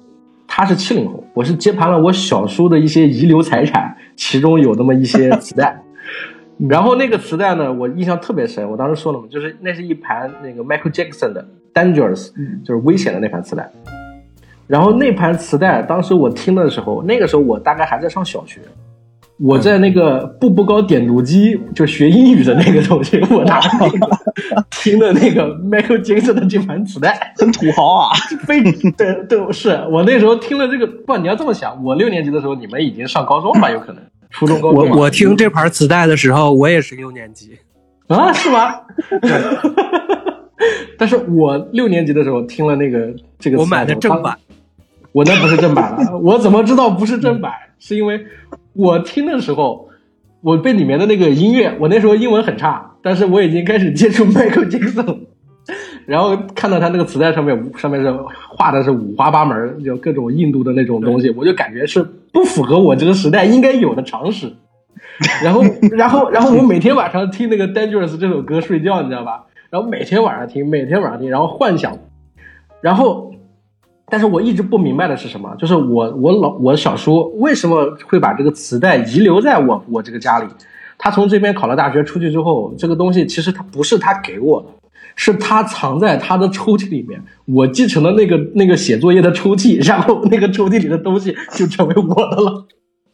[0.48, 5.81] 他是七零后，我是接盘了我小叔的一些遗留财产，其中有那么一些磁带。
[6.68, 8.70] 然后那个磁带呢，我印象特别深。
[8.70, 12.31] 我当时说了嘛，就是那是一盘那个 Michael Jackson 的 Dangerous，
[12.64, 13.68] 就是危险的那盘磁带。
[14.68, 18.61] 然后那盘磁带，当时我听的时候，那个时候我大概还在上小学，
[19.40, 23.98] 我在那个步步高点读机就学英语的那个东西，我拿那个
[24.70, 28.10] 听的那个 Michael Jackson 的这盘磁带，很土豪啊！
[28.46, 35.02] 非对对，是我那时候听了这个，不，你要这么想，我六年级的时候，你们已经上高中了，有可能初中、高我中我。
[35.02, 37.58] 我听这盘磁带的时候，我也是六年级。
[38.08, 38.80] 啊，是吗？
[40.98, 44.36] 但是我六年级的时候听了那个这个，我买的正版，，
[45.12, 47.52] 我那不是正版了，我怎么知道不是正版？
[47.78, 48.26] 是因为
[48.72, 49.88] 我听的时候，
[50.44, 55.20] 我被里面的那个音乐，我那时候英文很差，但是我已经开始接触 Michael Jackson，
[56.04, 58.12] 然后看到他那个磁带上面上面是
[58.50, 64.52] 画的是五花八门，就各种印度的那种东西，我就感觉是不符合我这个时代应该有的常识。
[65.42, 69.44] 然后，然后，然后我每天晚上听那个《Dangerous》这首歌睡觉，你知道吧？
[69.70, 71.98] 然后每天晚上听，每天晚上听，然后幻想，
[72.80, 73.33] 然后，
[74.06, 75.54] 但是我一直不明白的是什么？
[75.58, 80.46] 就是我我老我小叔为什么会把这个磁带遗留在我我这个家里？
[80.96, 84.68] 他从这边考了大学出去之后，这个东西其实他不是他给我的，
[85.16, 87.20] 是他藏在他的抽屉里面。
[87.46, 92.66] 我继承了那个那个写作业的抽屉，然后那个抽屉里的东西就成为我的了。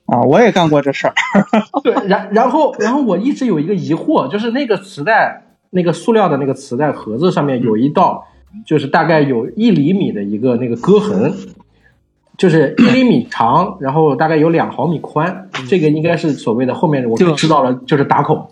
[0.06, 1.14] 啊，我也干过这事儿。
[1.82, 8.26] 对，然然后然后我一直有一个疑惑，就是那个磁带，那个塑料的那个磁带盒子上面有一道，
[8.66, 11.32] 就是大概有一厘米的一个那个割痕，
[12.36, 18.50] 就是一厘米长，然后大概有两毫米宽，这个应该是所谓的后面我就知道了，就是打孔，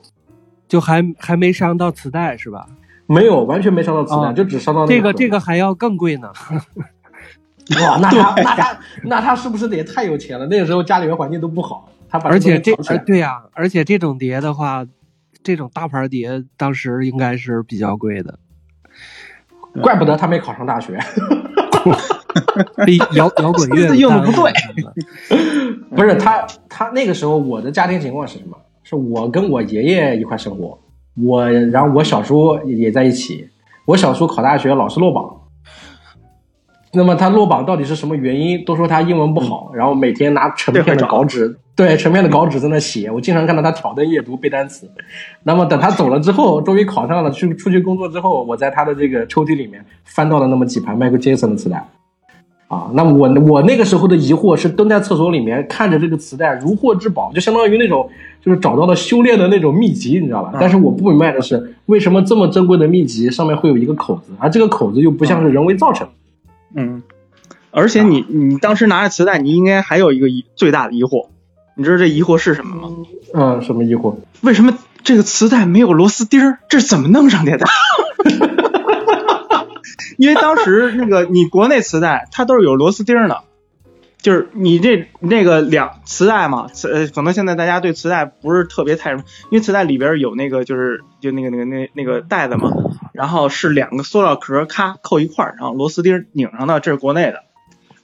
[0.68, 2.66] 就还还没伤到磁带是吧？
[3.06, 6.30] 没有完全没伤到磁带，啊就只伤到那这个这个还要更贵呢。
[7.82, 10.46] 哇，那他 那他那他是不是得太有钱了？
[10.46, 12.74] 那个时候家里面环境都不好，他把而且这
[13.06, 14.86] 对呀、而且这种碟的话，
[15.42, 18.38] 这种大牌碟当时应该是比较贵的。
[19.82, 20.98] 怪不得他没考上大学。
[22.86, 25.38] 被摇摇滚乐 用的不对对。
[25.96, 28.56] 不是他，他那个时候我的家庭情况是什么？
[28.84, 30.78] 是我跟我爷爷一块生活，
[31.22, 33.48] 我然后我小叔也在一起。
[33.86, 35.30] 我小叔考大学老是落榜，
[36.92, 38.64] 那么他落榜到底是什么原因？
[38.64, 43.10] 都说他英文不好，然后每天拿成片的稿纸，对成片的稿纸在那写。
[43.10, 44.90] 我经常看到他挑灯夜读背单词。
[45.42, 51.86] 那么等他走了之后，终于考上了，去出去工作之后，我在他的这个抽屉里面翻到了那么几盘迈克尔·杰克逊的磁带。
[52.68, 58.08] 啊，那我我那个时候的疑惑是蹲在厕所里面看着这个磁带如获至宝，就相当于那种
[58.42, 60.52] 就是找到了修炼的那种秘籍，你知道吧？
[60.60, 66.12] 但是我不明白的是，为什么这么珍贵的秘籍上面会有一个口子，而这个口子又不像是人为造成的？
[66.12, 66.27] 嗯，
[67.70, 71.28] 而且你你当时拿着磁带，你应该还有一个疑最大的疑惑，
[71.74, 72.96] 你知道这疑惑是什么吗？
[73.34, 74.16] 嗯，什么疑惑？
[74.40, 76.58] 为什么这个磁带没有螺丝钉儿？
[76.68, 77.66] 这是怎么弄上去的？
[80.16, 83.42] 因为当时那个你国内磁带它都是有螺丝钉儿的，
[84.20, 92.72] 就是你这那个两磁带嘛，磁呃可能现在大家对磁带不是特别太什么，因为磁带里边有那个就是就那个那个那那个袋子嘛，
[93.12, 97.44] 然后是两个塑料壳咔扣一块儿，然后螺丝钉拧上的，这是国内的。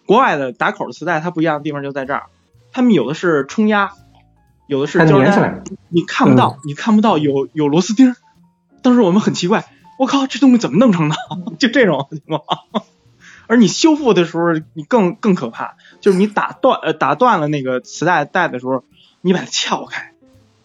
[0.06, 2.24] 国外的打口的磁带它不一样的地方就在这儿，
[2.72, 3.90] 他们有的是冲压，
[4.68, 8.14] 有的是它胶带粘起来，你看不到，你看不到有有螺丝钉。
[8.82, 9.64] 当时我们很奇怪，
[9.98, 11.16] 我靠，这东西怎么弄成的？
[11.58, 12.42] 就这种情况。
[13.46, 18.84] 而你修复的时候，你更更可怕，就是你打断呃打断了那个磁带带的时候，
[19.22, 20.12] 你把它撬开，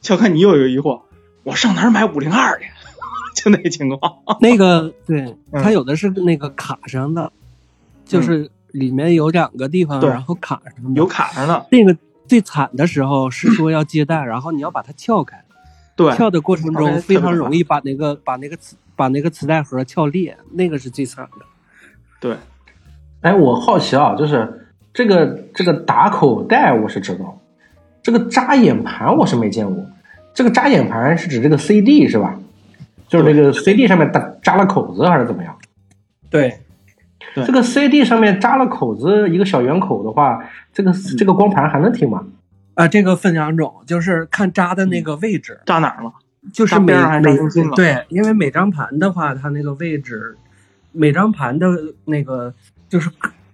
[0.02, 1.04] 撬开你又有疑惑，
[1.44, 2.66] 我上哪儿买五零二去？
[3.42, 4.18] 就那个情况。
[4.42, 5.22] 那个 对，
[5.54, 7.32] 嗯它有的是那个卡上的，
[8.04, 10.98] 就是里面有两个地方，对然后卡上的。
[10.98, 11.98] 有卡上的，那个
[12.28, 15.42] 最惨的时候是说要接带， 然后你要把它撬开，
[15.96, 21.46] 对，撬的过程中非常容易把那个把那个磁把那个磁带盒撬裂，那个是最惨的。
[22.20, 22.36] 对，
[23.22, 24.69] 哎，我好奇啊，就是
[25.00, 27.40] 这个这个打口袋我是知道，
[28.04, 29.82] 这个扎眼盘我是没见过。
[30.34, 32.38] 这个扎眼盘是指这个 CD 是吧？
[33.08, 35.58] 就是那个 CD 上面打扎了口子还是怎么样？
[36.30, 36.60] 对，
[37.34, 42.26] 对这个 CD 上面扎了口子，一个小圆口的话，这个这个光盘还能听吗？
[42.74, 46.12] 啊，这个分两种，就是看扎的那个位置，扎哪儿了？
[46.52, 47.38] 就是每每
[47.74, 50.36] 对，因为每张盘的话，它那个位置，
[50.92, 51.70] 每张盘的
[52.04, 52.54] 那个
[52.90, 53.10] 就是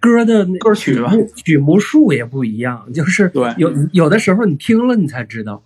[0.06, 5.62] 歌歌的歌曲吧目曲目数也不一样，就是对有有的时候你听了你才知道，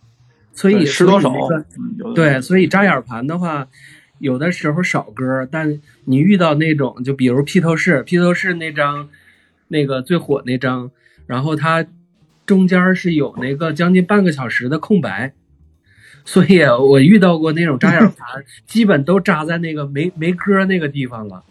[0.52, 1.32] 所以对十多首
[2.14, 3.68] 对，所以扎眼盘的话，
[4.18, 9.08] 有的时候少歌，但你遇到那种，就比如披头士，披头士那张，
[9.68, 10.90] 那个最火那张，
[11.26, 11.86] 然后它
[12.46, 15.32] 中间是有那个将近半个小时的空白，
[16.24, 21.44] 所以我遇到过那种扎眼盘， 基本都扎在那个没没歌那个地方了。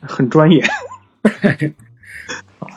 [0.00, 0.64] 很专业。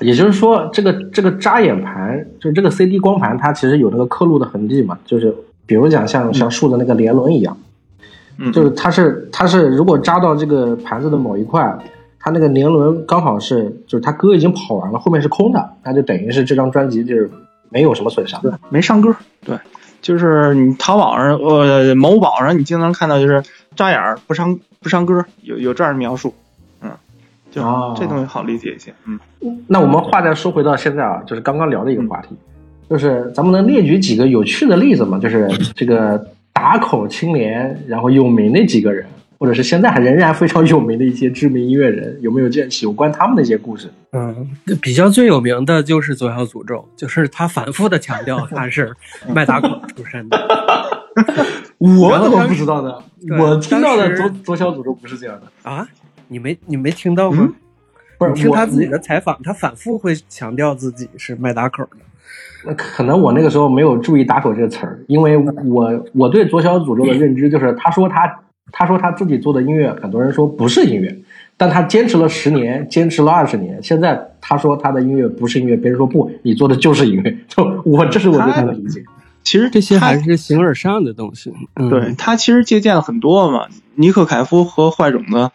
[0.02, 5.34] 也就是说，这个这个扎眼盘，就是这个 CD 光盘，它其实有那个刻录的痕迹嘛，就是
[5.66, 7.58] 比如讲像像树的那个年轮一样，
[8.38, 11.78] 嗯，就是它是它是如果扎到这个盘子的某一块，
[12.20, 17.30] 它那个年轮刚好是就是它歌已经跑完了，后面是空的，那就等于是这张专辑就是
[17.70, 18.42] 没有什么损伤。
[18.42, 19.16] 对，没上歌。
[19.46, 19.58] 对，
[20.02, 23.44] 就是你淘宝上呃某宝上，你经常看到就是
[23.76, 26.34] 扎眼儿不上不上歌，有有这样的描述。
[27.56, 28.94] 哦这东西好理解一些。
[29.06, 29.20] 嗯，
[29.68, 32.36] 那我们话再说回到现在啊，就是刚刚聊的一个话题，
[32.90, 35.18] 就是咱们能列举几个有趣的例子吗？
[35.18, 36.24] 就是这个
[36.54, 39.06] 打口青年，然后有名的几个人，
[39.38, 43.90] 或者是现在还仍然非常有名的一些知名音乐人，有没有这有关他们的一些故事？
[44.12, 44.50] 嗯，
[44.82, 48.94] 比较最有名的就是左小诅咒，就是他反复的强调他是
[49.34, 50.38] 卖打口出身的。
[51.80, 52.94] 我怎么不知道呢？
[53.38, 55.88] 我听到的左左小诅咒不是这样的，啊，
[56.30, 57.40] 你没你没听到吗？
[57.42, 57.54] 嗯
[58.20, 62.00] 不是听他自己的采访，他反复会强调自己是卖打口的。
[62.66, 68.42] 那可能我那个时候没有注意“打口”这个词儿，因为我我对左小诅咒的认知就是，他说他
[68.74, 71.18] 他说他自己做的音乐，很多人说不是音乐，
[71.56, 79.02] 但他坚持了十年，坚持了二十年，现在他说他的音乐不是音乐，别人说不，你做的就是音乐， 就我这是我对他的理解。
[79.44, 81.54] 其实这些还是形而上的东西。
[81.76, 85.50] 嗯、对他其实借鉴了很多嘛，尼克凯夫和坏种子，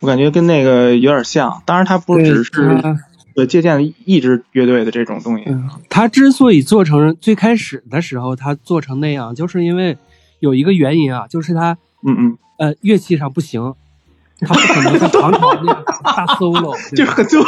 [0.00, 1.62] 我感觉跟那个有点像。
[1.64, 2.96] 当然，他不只是他
[3.36, 5.44] 呃借鉴了一支乐队的这种东西。
[5.46, 9.96] 嗯，他之所以做成最开始的时候，他做成那样，就是因为
[10.40, 11.76] 有一个原因啊，就是他
[12.06, 13.74] 嗯嗯，呃乐器上不行，
[14.40, 17.44] 他不可能像唐朝那样 大 solo，就是很多。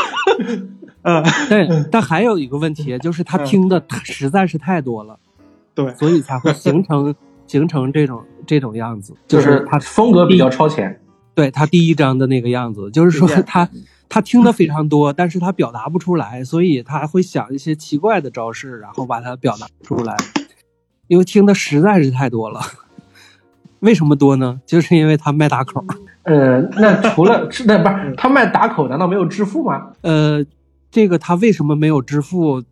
[1.03, 5.19] 嗯，对，但还有一个问题，就是他听的实在是太多了，
[5.75, 7.15] 对所以才会形成
[7.47, 11.00] 形成这种这种样子，就是他风格比较超前，
[11.41, 13.67] 对他第一章的那个样子，就是说他
[14.11, 20.15] 他听的非常多，但是他表达不出来，所以他会想一些奇怪的招式，然后把它表达出来，
[21.07, 22.61] 因为听的实在是太多了。
[23.81, 24.61] 为什么多呢？
[24.67, 25.83] 就是因为他卖打口。
[26.25, 29.93] 呃，那除了是那不是他卖打口，难道没有致富吗？
[30.03, 30.45] 呃，
[30.91, 32.63] 这个他为什么没有支付？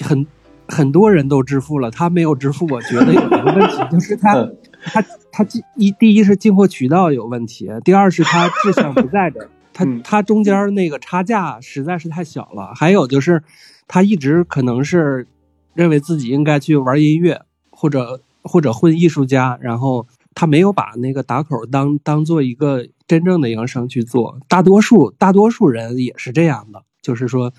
[0.00, 0.26] 很
[0.68, 4.54] 很多人都支付了，他没有支付，我觉得有一个问题，就是他嗯
[4.84, 5.02] 他
[5.36, 10.00] 他进一第一是进货渠道有问题，第二是他志向不在这儿， 他嗯。
[10.04, 13.42] 他中间那个差价实在是太小了，还有就是
[13.88, 15.26] 他一直可能是
[15.74, 20.06] 认为自己应该去玩音乐或者或者混艺术家，然后
[20.36, 27.52] 他没有把那个打口当当做一个真正的营生去做，大多数大多数人也是这样的，就是说。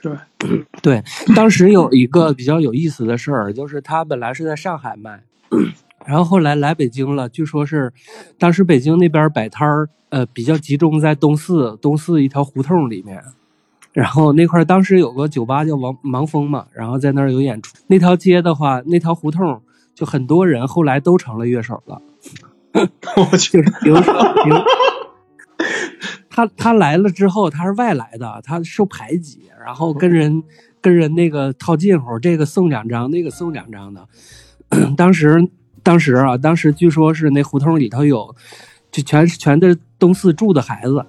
[0.00, 0.16] 对。
[0.80, 1.02] 对，
[1.34, 5.24] 当时有一个比较有意思的事儿，就是他本来是在上海卖，
[6.08, 7.92] 然后后来来北京了，据说是
[8.38, 13.22] 当时北京那边摆摊儿，呃，比较集中在东四东四一条胡同里面。
[13.92, 17.76] 然后那块儿当时有个酒吧叫王盲峰嘛，然后在那儿有演出。
[17.88, 19.60] 那条街的话，那条胡同
[19.94, 22.00] 就很多人后来都成了乐手了。
[22.72, 24.56] 我去，就是比如说，比如
[26.30, 30.42] 他他来了之后，他是外来的，他受排挤，然后跟人
[30.80, 34.08] 跟人那个套近乎，这个送两张，那个送两张的。
[34.96, 35.48] 当时
[35.88, 38.36] 当时啊，当时据说是那胡同里头有，
[38.92, 41.02] 就全全都是东四住的孩子。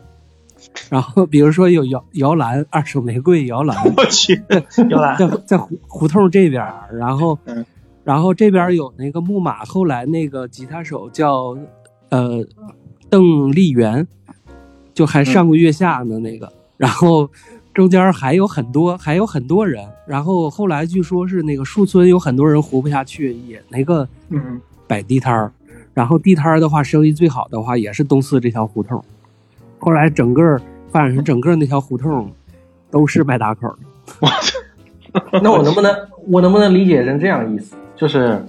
[0.90, 4.42] 然后比如说有摇摇篮、二手玫瑰、摇篮，我去，
[4.90, 7.66] 摇篮，在在胡胡同这边，然后，嗯
[8.06, 11.58] 然后这边有那个木马，后来那个吉他手叫
[12.08, 12.42] 呃
[13.10, 14.08] 邓丽媛，
[14.94, 17.30] 就还上过月下呢那个，然后
[17.74, 24.60] 中间还有很多还有很多人，然后后来据说是那个树村有很多人活不下去，也那个嗯，
[24.90, 25.52] 摆地摊儿，
[25.94, 29.02] 然后地摊儿的话生意最好的话也是东四这条胡同，
[29.78, 30.60] 后来整个
[30.90, 32.32] 发展成整个那条胡同
[32.90, 34.30] 都是卖打口的。
[35.44, 35.96] 那我能不能
[36.28, 37.76] 我能不能理解成这样意思？
[37.96, 38.44] 就是，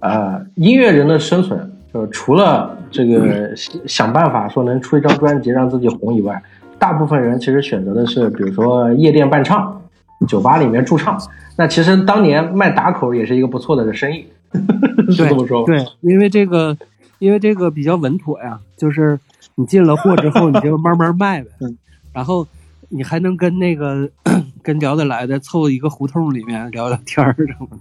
[0.00, 3.54] 呃，音乐人的生存，就除了这个
[3.86, 6.42] 想办法说能出一张专辑让自己红以外，
[6.78, 9.80] 大部分人其实选择的是，比如说夜店伴唱、
[10.26, 11.18] 酒吧里面驻唱。
[11.56, 14.26] 那其实当年卖打口也是一个不错的生意，
[15.10, 15.66] 是这么说吧？
[15.66, 16.76] 对，因为这个，
[17.18, 19.18] 因为这个比较稳妥呀，就是
[19.54, 21.50] 你进了货之后，你就慢慢卖呗，
[22.12, 22.46] 然后
[22.88, 24.08] 你还能跟那个
[24.62, 27.78] 跟聊得来的凑一个胡同里面聊聊天儿什么的。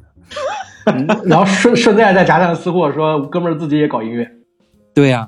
[1.25, 4.31] 然后顺顺带再夹带私货，说哥们儿自己也搞音乐，
[4.93, 5.27] 对呀、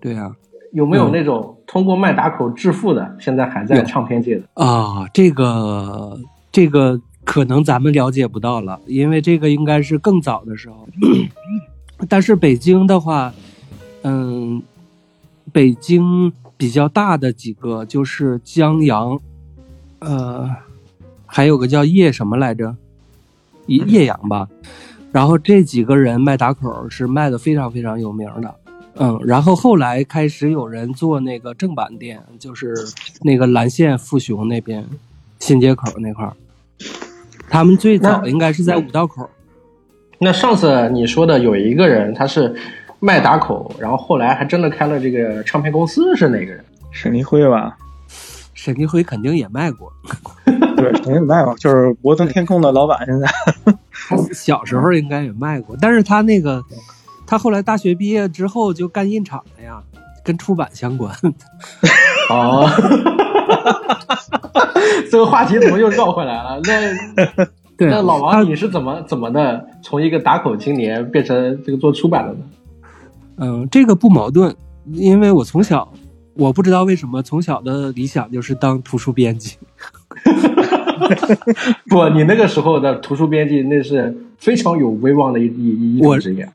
[0.00, 0.30] 对呀、
[0.72, 4.42] 有没有那种通过卖打口致富的，现在还在唱片界的？
[4.62, 6.18] 啊，这个
[6.52, 10.88] 这个可能咱们了解不到了，因为这个应该是更早的时候。
[12.08, 13.34] 但是北京的话，
[14.00, 14.62] 嗯，
[15.52, 19.20] 北京比较大的几个就是江阳，
[19.98, 20.48] 呃，
[21.26, 22.74] 还有个叫叶什么来着，
[23.66, 24.48] 叶叶阳吧。
[25.12, 28.54] 然后这几个人卖打口是卖的非常非常有名的。
[28.94, 32.74] 嗯，然后后来开始有人做那个正版店，就是
[33.20, 34.82] 那个蓝线富雄那边
[35.40, 36.34] 新街口那块儿，
[37.50, 39.28] 他们最早应该是在五道口。
[40.18, 42.54] 那上次你说的有一个人，他是
[43.00, 46.64] 卖打口，然后后来还真的开了这个唱片公司，是哪个人？
[46.90, 47.76] 沈立辉吧？
[48.54, 49.92] 沈立辉肯定也卖过，
[50.76, 53.28] 对，肯定卖过，就是摩登天空的老板，现在
[54.08, 56.60] 他小时候应该也卖过，但是他那个
[57.24, 59.80] 他后来大学毕业之后就干印厂了呀，
[60.24, 61.14] 跟出版相关。
[62.30, 62.68] 哦，
[65.10, 66.60] 这个话题怎么又绕回来了？
[66.64, 67.44] 那
[67.76, 72.40] 对，那老王你是怎么怎么的从一个打口青年变成这个做出版的呢？
[73.36, 74.54] 嗯，这个不矛盾，
[74.92, 75.88] 因为我从小，
[76.34, 79.56] 我不知道为什么从小的理想就是当图书编辑。
[81.88, 86.48] 不，你那个时候的图书编辑那是非常有威望的一一一种职业。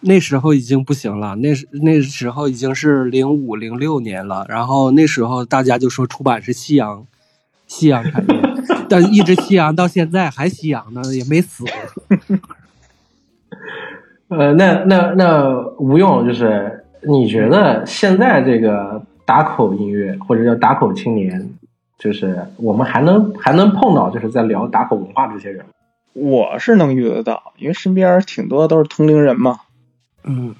[0.00, 7.06] 那时候已经不行了，那时那时候已经是零五零六年了，然后那时候大家就说出版是夕阳，
[7.66, 8.42] 夕阳产业，
[8.88, 11.64] 但一直夕阳到现在还夕阳呢，也没死。
[14.28, 21.50] 呃，那那那吴用就是你觉得现在这个打口音乐或者叫打口青年，
[21.98, 25.64] 就是我们还能还能碰到就是在聊打口文化这些人？
[26.12, 29.60] 我是能遇得到，因为身边挺多都是同龄人嘛。
[30.26, 30.54] 嗯，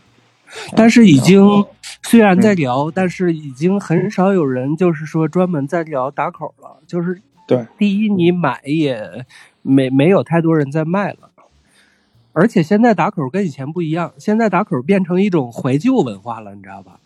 [0.74, 1.64] 但是已经
[2.02, 6.78] 虽然在聊，但是已经很少有人就是说专门在聊打口了。
[6.86, 9.24] 就是对，第一你买也
[9.62, 11.30] 没没有太多人在卖了，
[12.32, 17.00] 而且现在打口跟以前不一样，现在打口变成一种怀旧文化了，你知道吧？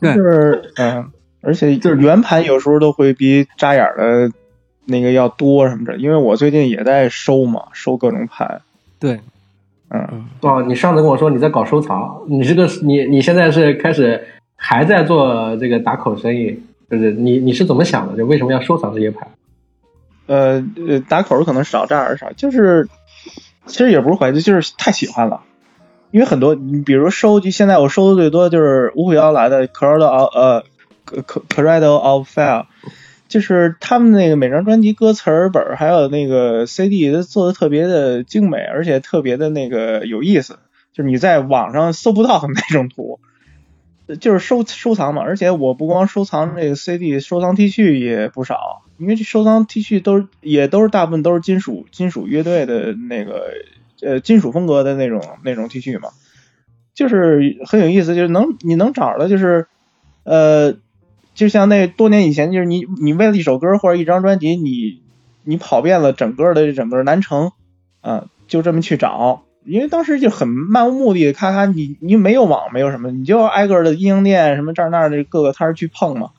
[0.00, 0.14] 对。
[0.14, 4.32] 就是嗯，而且就是圆盘有时候都会比扎眼儿的
[4.84, 8.62] 那个要多什么的，因为我最近也在收嘛，收各种盘。
[8.98, 9.20] 对，
[9.90, 14.22] 嗯，哦，你上次跟我说你在搞收藏，你这个你你现在是开始
[14.56, 18.16] 还在做这个打口生意，就是你你是怎么想的？
[18.16, 19.26] 就为什么要收藏这些牌？
[20.26, 22.86] 呃呃，打口可能少扎眼儿少，就是
[23.64, 25.40] 其实也不是怀旧，就是太喜欢了。
[26.10, 30.64] 因为很多，你比如收集，现在我收的最多就是五虎摇来的 c r o d of 呃
[31.06, 31.22] c
[31.54, 32.64] c r a d o of Fire，
[33.28, 40.58] 就是他们那个每张专辑歌词本还有那个 CD 都做的特别的精美，而且特别的那个有意思，
[40.94, 43.20] 就是你在网上搜不到的那种图，
[44.18, 45.20] 就是收收藏嘛。
[45.22, 53.52] 而且我不光收藏这个 CD，收藏 T 恤也不少，因为这收藏 T 恤都也都是大部分都是金属金属乐队的那个
[54.00, 56.08] 呃金属风格的那种那种 T 恤嘛，
[56.94, 59.66] 就是很有意思，就是能你能找的就是
[60.24, 60.78] 呃。
[61.38, 65.00] 就像那多年以前，就是你你为了一首歌或者一张专辑，你
[65.44, 67.52] 你跑遍了整个的整个南城，
[68.00, 76.30] 啊，就这么去找，因为当时就很漫无目的，咔咔，你你没有网，没有什么，你就挨个的音像店什么这儿那儿的各个摊儿去碰嘛。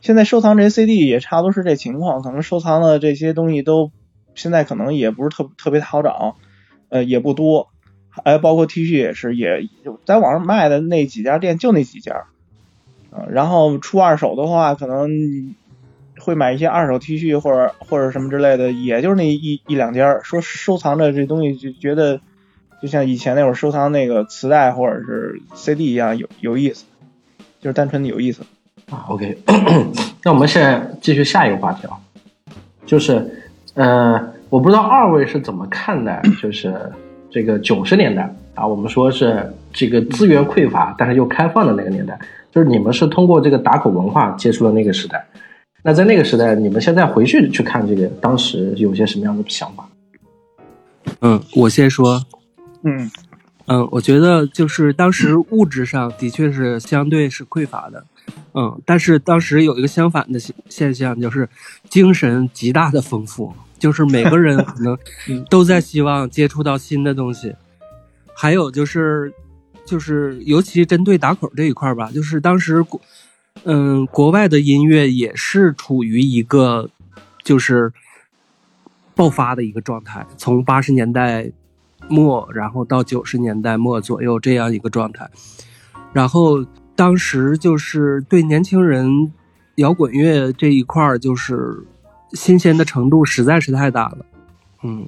[0.00, 3.90] 现在收藏这些 CD 也差不多是这情况，可能收藏的这些东西都
[4.36, 6.36] 现在可能也不是特特别好找，
[6.88, 7.70] 呃，也不多，
[8.22, 9.66] 哎，包括 T 恤也是，也
[10.04, 12.26] 在网上卖的那几家店就那几家。
[13.30, 15.54] 然后出二手的话，可能
[16.18, 20.20] 会买一些二手 T 恤或者或者什么之类的，也就是那一一两家。
[20.22, 22.20] 说收藏着这东西，就觉得
[22.82, 26.84] 就像以前那会儿收藏那个磁带或者是 CD 一样有有意思，
[27.60, 28.42] 就是单纯的有意思。
[28.90, 29.38] 啊，OK，
[30.24, 31.98] 那我们现在继续下一个话题啊，
[32.86, 33.44] 就是
[33.74, 36.92] 呃，我不知道二位是怎么看待，就是
[37.30, 42.18] 这个九十年代啊，我们说是这个资源匮乏但是又开放的那个年代。
[42.56, 45.26] 就是你们是通过这个打口文化接触了那个时代，
[45.82, 49.86] 那在那个时代，你们现在回去去看这个，当时有些什么样的想法？
[51.20, 52.24] 嗯，我先说，
[52.82, 53.10] 嗯
[53.66, 58.02] 嗯，我觉得就是当时物质上的确是相对是匮乏的，
[58.54, 61.46] 嗯，但是当时有一个相反的现现象，就是
[61.90, 64.96] 精神极大的丰富，就是每个人可能
[65.50, 67.54] 都在希望接触到新的东西，
[68.34, 69.30] 还有就是。
[69.86, 73.00] 就是尤其针对打口这一块吧，就是当时国，
[73.62, 76.90] 嗯，国外的音乐也是处于一个
[77.44, 77.92] 就是
[79.14, 81.52] 爆发的一个状态，从八十年代
[82.08, 85.30] 末，然后到九十年代末左右这样一个状态。
[86.12, 89.32] 然后当时就是对年轻人
[89.76, 91.84] 摇滚乐这一块就是
[92.32, 94.26] 新鲜的程度实在是太大了，
[94.82, 95.06] 嗯，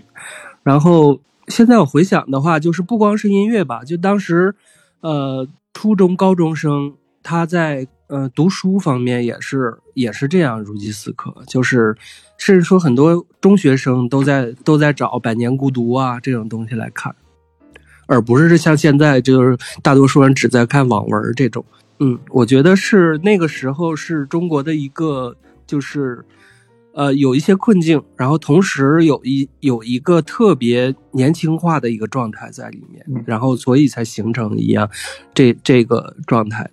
[0.63, 1.19] 然后。
[1.49, 4.55] 现在我回想的话，就是不光是音乐吧，就当时，
[5.01, 11.97] 呃，初中高中生他在呃读书方面也是也是这样如饥似渴，就是
[12.37, 17.15] 甚至说很多中学生都在都在找《百年孤独》啊这种东西来看，
[18.07, 21.65] 而不是像现在就是大多数人只在看网文这种。
[22.01, 25.37] 嗯，我觉得是那个时候是中国的一个
[25.67, 26.25] 就是。
[26.99, 34.91] 呃，有一些困境，然后同时有一有一个特别年轻化的一个状态在里面，然后所以才形成一样
[35.33, 36.69] 这这个状态。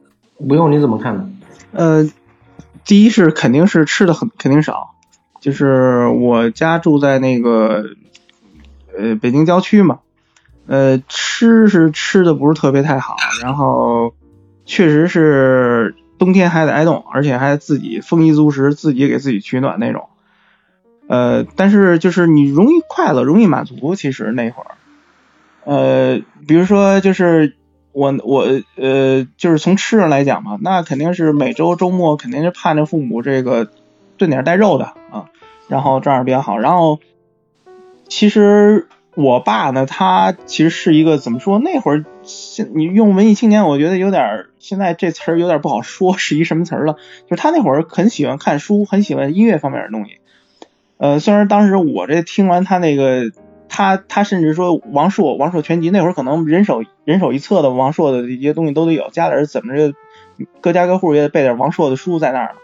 [0.48, 1.30] 不用你怎么看呢？
[1.74, 2.10] 呃，
[2.84, 4.96] 第一是肯定是吃的很肯定少，
[5.40, 7.86] 就是我家住在那个
[8.98, 10.00] 呃北京郊区嘛，
[10.66, 14.16] 呃吃是吃的不是特别太好，然后
[14.66, 20.10] 确实是冬天还得挨冻，而且还自己丰衣足食，自己给自己取暖那种。
[21.08, 23.96] 呃，但是就是你容易快乐，容易满足。
[23.96, 24.76] 其实那会儿，
[25.66, 27.56] 呃，比如说就是
[27.92, 28.46] 我我
[28.76, 33.70] 呃，就是从吃上来讲嘛，那肯定是每周周末肯定是盼着父母这个
[34.18, 35.26] 炖点带肉的啊，
[35.68, 36.58] 然后这样比较好。
[36.58, 37.00] 然后
[38.08, 41.60] 其实我爸呢，他其实是一个怎么说？
[41.60, 46.94] 那会儿现你用文艺青年，我觉得有点现在这词儿有点不好说， 是一什么词儿了？
[47.30, 50.18] 就是他那会儿很喜欢看书，很喜欢音乐方面的东西。
[50.98, 53.32] 呃，虽然当时我这听完他那个，
[53.68, 59.94] 他他甚至说王朔王朔全集那会儿可能人手人手一册的王朔的一些东西都得有，家里人怎么着，
[60.62, 62.56] 各家各户也得备点王朔的书在那儿。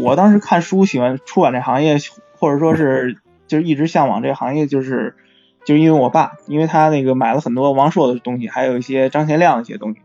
[0.00, 1.96] 我当时看书喜欢出版这行业，
[2.38, 3.16] 或者说是
[3.48, 5.16] 就是一直向往这行业，就是
[5.64, 10.00] 就是因为我爸，因为他那个买了很多王朔的东西，还有一些张贤亮的一些东西。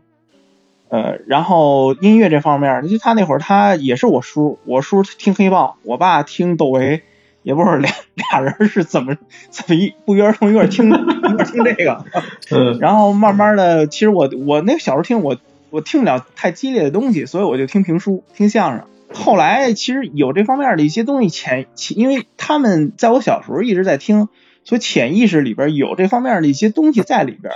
[0.88, 7.02] 呃，然后音乐这方面，就他那会儿他也是我叔，我叔听黑豹，我爸听窦唯。
[7.42, 9.16] 也不知道俩俩人是怎么
[9.50, 12.04] 怎么一不约而同一块听一块听这个，
[12.50, 15.36] 嗯，然后慢慢的，其实我我那小时候听我
[15.70, 18.86] 我听不了太激烈的东西，所以我就听评书听相声。
[19.12, 24.28] 后来其实有这方面的一些东西潜潜，因为他们在我小时候一直在听，
[24.64, 27.52] 所以潜意识里边有这方面的一些东西在里边。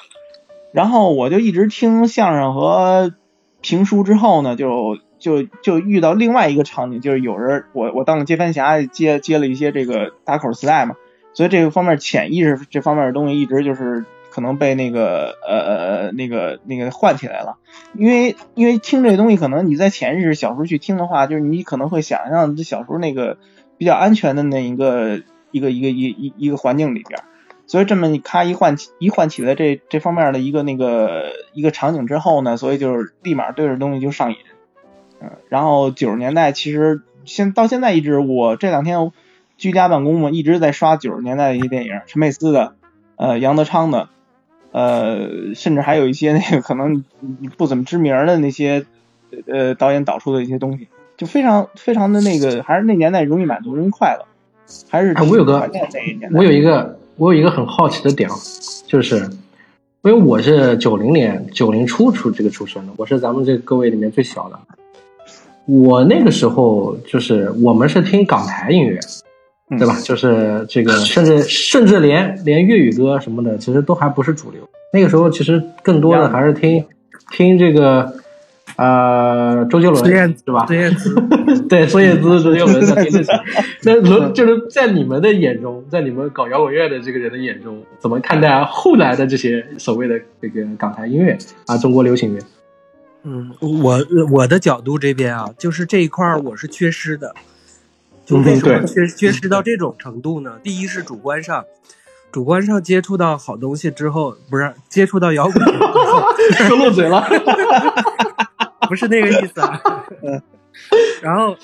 [0.73, 3.15] 然后我就一直听相声和
[3.61, 4.99] 评书之后呢，就。
[5.19, 10.97] 就就遇到另外一个场景，就是有人我我当了接盘侠，接接了一些这个打口磁带嘛，
[11.33, 17.57] 所以这个方面潜意识这方面的东西一直就是可能被那个呃呃那个那个唤起来了，
[17.95, 23.39] 因为因为听这东西，可能你在潜意识小时候去听的话，就是你可能会想象这小时候那个
[23.79, 27.21] 比较安全的那一个一个一个一一一个环境里边，
[27.67, 34.37] 所以这么你咔一唤起一唤起来这这方面的一个那个一个场景之后呢，所以就是立马对这东西就上瘾。
[35.21, 39.13] 嗯，然后九十年代其实现到现在一直，我这两天
[39.57, 42.75] 居家办公嘛，一直在刷九十年代的一些电影，陈佩斯的，
[43.17, 44.11] 呃，杨德昌的，
[44.73, 47.03] 呃，甚至还有一些那个可能
[47.57, 48.85] 不怎么知名的那些
[49.47, 54.27] 呃导演导出的一些东西，就非常非常的那个，还是那年代容易满足，容易快乐，
[54.91, 55.71] 还是我有个
[56.35, 58.29] 我有一个我有一个很好奇的点，
[58.87, 59.17] 就是
[60.03, 64.59] 因为我是九零年九零初出这个出生的，我是咱们这各位里面最小的。
[65.67, 68.99] 我那个时候就是我们是听港台音乐，
[69.79, 69.97] 对吧？
[70.03, 74.61] 就是这个， 甚至甚至连连粤语歌什么的，其实都还不是主流。
[74.93, 76.85] 那个时候其实更多的还是听
[77.33, 78.15] 听这个，
[78.77, 80.65] 呃，周杰伦是吧？
[80.67, 81.15] 孙燕姿，
[81.69, 83.33] 对，孙燕姿、周杰伦在听这些。
[83.83, 91.37] 那轮就是在你们的眼中，在你们搞摇滚乐的这个人的眼中，怎么看待后来的这些所谓的这个港台音乐
[91.67, 92.41] 啊，中国流行乐？
[93.29, 97.35] 嗯，我我的角度这边啊，就是这一块儿我是缺失的，
[98.25, 100.61] 就为什么缺缺失到这种程度呢？
[100.63, 101.65] 第一是主观上，
[102.31, 105.61] 主观上接触到好东西之后，不是接触到摇滚，
[106.69, 107.27] 说漏嘴了，
[108.89, 109.83] 不是那个意思啊。
[111.21, 111.57] 然后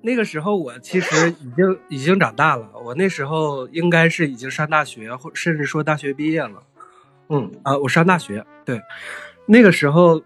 [0.00, 6.62] 那个时候我其实已经已经长大了，我那时候应该是已经上大学，或甚至说大学毕业了。
[7.28, 8.80] 嗯啊，我上大学，对，
[9.44, 10.22] 那个时候。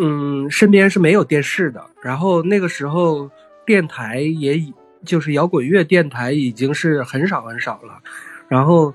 [0.00, 3.30] 嗯，身边是没有电视的，然后那个时候
[3.66, 4.72] 电台也
[5.04, 8.00] 就是摇滚乐电台已经是很少很少了，
[8.48, 8.94] 然后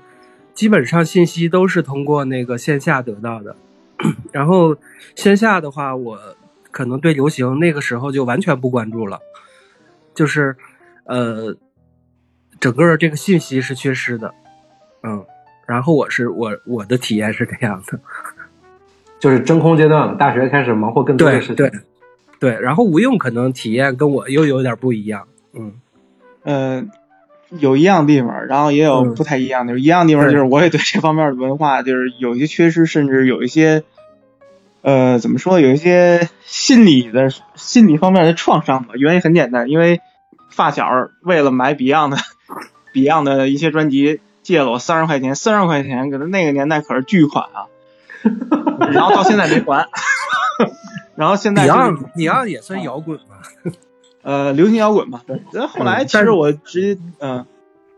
[0.54, 3.56] 基本上信息都是通过那个线下得到的，
[4.32, 4.76] 然后
[5.14, 6.18] 线下的话，我
[6.70, 9.20] 可能对流行那个时候就完全不关注了，
[10.14, 10.56] 就是
[11.04, 11.54] 呃，
[12.58, 14.34] 整个这个信息是缺失的，
[15.02, 15.24] 嗯，
[15.66, 18.00] 然后我是我我的体验是这样的。
[19.24, 21.56] 就是真空阶段了，大学开始忙活更多的事情。
[21.56, 21.72] 对，
[22.38, 25.28] 对，然后吴用可能体验跟我又有点不一样。
[25.54, 25.76] 嗯，
[26.42, 26.84] 呃，
[27.48, 29.78] 有一样地方，然后也有不太一样的。
[29.78, 33.84] 一样地方就是我也对这方面的文化就是有一些缺失，甚至有一些，
[34.82, 38.92] 呃，怎么说，有一些心理的心理方面的创伤吧。
[38.94, 40.02] 原因很简单，因为
[40.50, 40.86] 发小
[41.22, 42.18] 为了买 Beyond 的
[42.92, 47.72] Beyond 的一些专辑，借了我三十块钱，三十块钱，可能那个年代可是巨款啊。
[48.92, 49.86] 然后到现在没还，
[51.16, 53.42] 然后现在 Beyond Beyond 也算摇滚吧，
[54.22, 55.22] 呃，流行摇滚吧。
[55.26, 57.44] 对，后来其实我直接嗯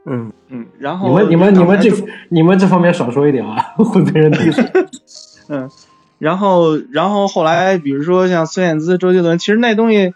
[0.05, 1.91] 嗯嗯，然后你们你们你们这
[2.29, 4.66] 你们这方面少说一点啊，会被人 diss。
[5.49, 5.70] 嗯，
[6.18, 10.14] 然后然后后来比如说像孙燕姿、周杰伦，其实那东西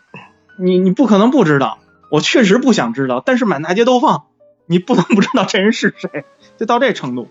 [0.58, 1.78] 你你不可能不知道，
[2.10, 4.24] 我确实不想知道，但是满大街都放，
[4.66, 6.24] 你不能不知道这人是谁，
[6.58, 7.28] 就到这程度。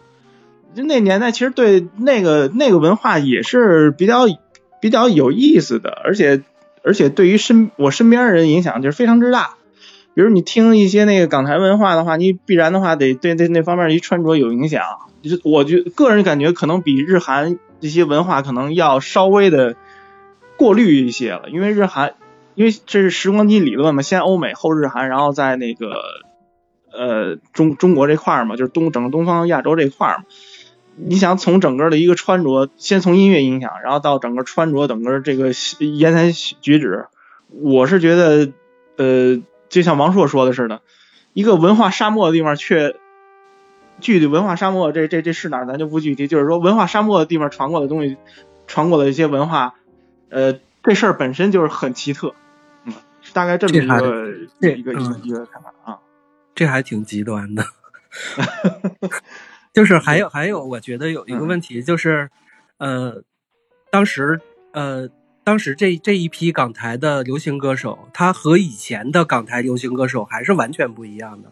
[0.75, 4.25] 就那年代，其实对那个那个文化也是比较
[4.79, 6.41] 比较有意思的，而且
[6.83, 9.55] 而且对于身我身边人影响就是非常之大。
[10.15, 14.83] 比如你听一些那个港台文化的话，你必然的话得对那那方面一穿着有影响。
[15.21, 19.75] 就是我觉个人感觉可能比日韩这些文化可能要稍微的
[20.57, 22.15] 过滤一些了，因为日韩，
[22.55, 26.01] 因为这是时光机理论嘛，先欧美后日韩，然后在那个
[26.91, 30.23] 呃中中国这块儿嘛，就是东整个东方亚洲这块儿嘛。
[31.01, 37.07] 你想从整个的一个穿着，先从音乐影响，然后到整个穿着，整个这个言谈举止，
[37.49, 38.51] 我是觉得，
[38.97, 40.81] 呃，就像王朔说的似的，
[41.33, 42.95] 一个文化沙漠的地方，却
[44.01, 46.27] 具体文化沙漠这这这是哪儿，咱就不具体。
[46.27, 48.17] 就是说，文化沙漠的地方传过的东西，
[48.67, 49.75] 传过的一些文化，
[50.29, 52.33] 呃，这事儿本身就是很奇特，
[52.83, 52.93] 嗯，
[53.33, 54.27] 大概这么一个
[54.59, 55.99] 一个一个一个看法啊。
[56.55, 57.65] 这还挺极端的。
[59.79, 62.29] 就是还有还有，我觉得有一个问题就是，
[62.79, 63.23] 呃，
[63.89, 64.41] 当时
[64.73, 65.07] 呃，
[65.41, 71.49] 当时这这一批港台的流行歌手，他和以前的港台流行歌手还是完全不一样的。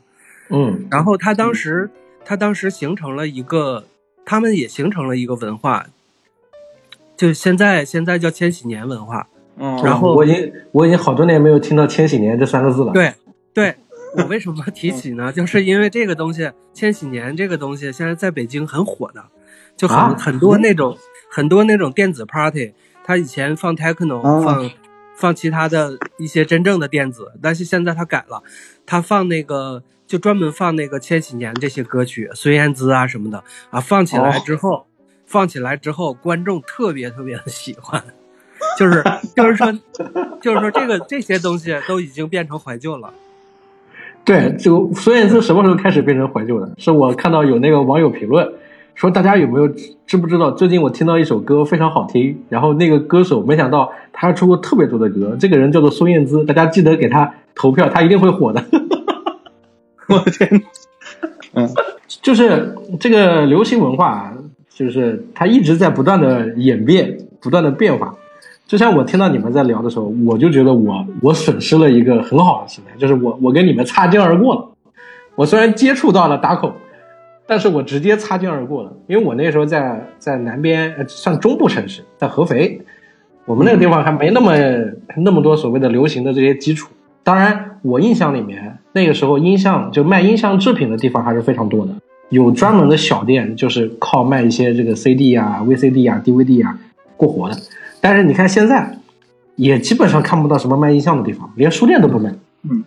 [0.50, 1.90] 嗯，然后他当时
[2.26, 3.86] 他当时形成了一个，
[4.26, 5.86] 他们也形成了一个文化，
[7.16, 9.30] 就现在现在叫千禧年文化。
[9.56, 12.92] 嗯，然后我已经我已经好多年没有听到千禧年这三个字了。
[12.92, 13.14] 对
[13.54, 13.74] 对。
[14.16, 15.32] 我为什么提起呢？
[15.32, 19.24] 就是因为这个东西，千禧年这个东西现在在北京很火的，
[19.76, 20.98] 就很很多那种
[21.30, 24.72] 很多那种电子 party，他以前放 techno，放
[25.16, 28.42] 放其他的一些真正的电子，但是现在他改了，
[28.86, 34.88] 他放那个就专门放那个千禧年这些歌曲，孙燕姿啊什么的啊，放起来之后，
[35.26, 38.04] 放起来之后，观众特别特别的喜欢，
[38.80, 39.04] 就是
[39.36, 39.72] 就是说
[40.42, 43.14] 就是说这个这些东西都已经变成怀旧了。
[44.28, 46.70] 对，就孙燕姿什么时候开始变成怀旧的？
[46.78, 48.46] 是我看到有那个网友评论
[48.94, 49.70] 说，大家有没有
[50.06, 50.52] 知不知道？
[50.52, 58.62] 最近我听到一首歌非常好听，然后那个歌手没想到他出过特别多的歌，这个人叫做孙燕姿，大家记得给他投票，他一定会火的。
[60.10, 60.62] 我天，
[61.54, 61.70] 嗯，
[62.22, 64.34] 就是这个流行文化，
[64.70, 68.14] 就是它一直在不断的演变，不断的变化。
[68.68, 74.66] 就像我听到你们在聊的时候，我就觉得我我损失了一个很好的时代，就是我我跟你们擦肩而过了。
[75.36, 76.74] 我虽然接触到了打口，
[77.48, 82.82] 但是我直接擦肩而过了，因为我那时候在在南边，呃，算中部城市，在合肥，
[83.46, 84.54] 我们那个地方还没那么
[85.16, 86.90] 那么多所谓的流行的这些基础。
[87.24, 91.94] 当然，我印象里面那个时候音像就卖音像制品的地方还是非常多的，
[92.30, 96.78] 有专门的小店，就是靠卖一些这个 CD 啊、VCD 啊、DVD 啊
[97.16, 97.56] 过活的。
[98.00, 98.98] 但是你看现在，
[99.56, 102.30] 也基本上看不到什么卖音像的地方，连书店都不卖。
[102.64, 102.84] 嗯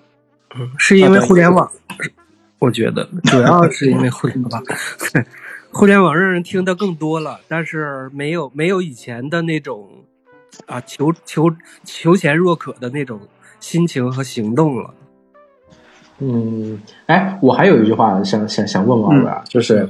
[0.56, 1.70] 嗯，是因为互联网，
[2.58, 4.62] 我觉得主要是因为互联网，
[5.72, 9.88] 互联网让人听的更多了，但是没有没有以前的那种
[10.66, 11.50] 啊求求
[11.84, 13.20] 求贤若渴的那种
[13.60, 14.94] 心情和行动了。
[16.18, 19.88] 嗯，哎，我还有一句话想想想问问二位啊，就是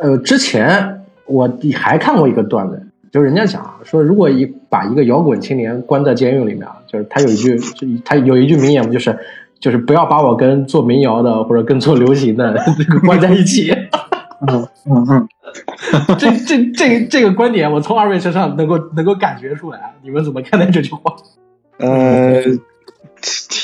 [0.00, 2.86] 呃，之前我还看过一个段子。
[3.14, 7.56] 就是人家讲说，如果一把一个摇滚青年关在监狱里面，就是他有一句，
[8.04, 9.16] 他有一句名言嘛，就是
[9.60, 13.70] 就是不要把我跟做民谣的或者跟做流行的这个关在一起。
[14.40, 15.28] 嗯嗯嗯，
[16.18, 19.94] 这这这这个观点，我从二位身上能够能够感觉出来。
[20.02, 21.14] 你们怎么看待这句话？
[21.78, 22.58] 呃，听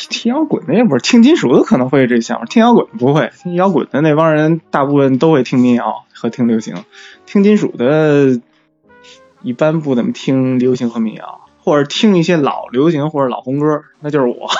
[0.09, 6.77] 听摇滚的也不是听金属的可能会这想法，听摇滚不会，听摇滚的那帮人大部分都会听民谣和听流行，
[7.27, 8.39] 听金属的。
[9.43, 14.51] 一般不怎么听流行和民谣，或者听一些老流行或者老红歌，那就是我。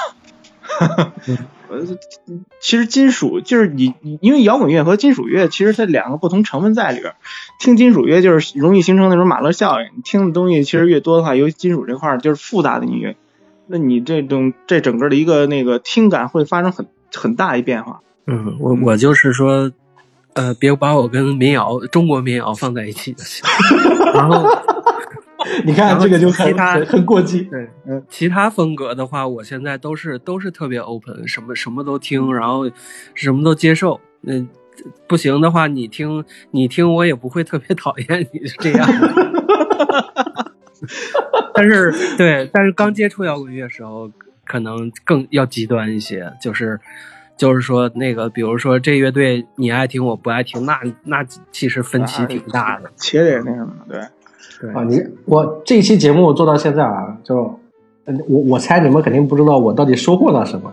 [1.69, 1.87] 呃，
[2.61, 7.15] 其实金属就是你，因为摇滚乐和金属乐其实它两个不同成分在里边。
[7.59, 13.17] 听金属乐就是容易形成那种马勒效应，你听的东西其实越多的话，尤其金属这块就是复杂的音乐，
[13.67, 18.01] 那你这种这整个的一个那个听感会发生很很大一变化。
[18.27, 19.71] 嗯，我我就是说。
[20.35, 23.45] 呃，别把我跟民谣、中国民谣放在一起就行。
[24.15, 24.47] 然后，
[25.67, 27.43] 你看这个就其他很过激。
[27.43, 32.71] 对，嗯，其他风格的话，我现在都是都是特别 open，什么什么都听，然后
[33.15, 34.01] 什么都接受。
[34.23, 34.49] 嗯，
[35.09, 38.89] 不行的话，你听你听，我也不会特别讨厌你是这样。
[41.53, 44.11] 但是，对，但是刚接触摇滚乐时候，
[44.47, 46.79] 可能更要极端一些，就是。
[47.41, 53.99] 就是说，那个，比如说这乐队你爱听，我不爱听，那那其实分歧挺大的，且得那什么，对
[54.61, 57.59] 对啊，你我这期节目做到现在啊，就
[58.29, 60.71] 我我猜你们肯定不知道我到底收获了什么。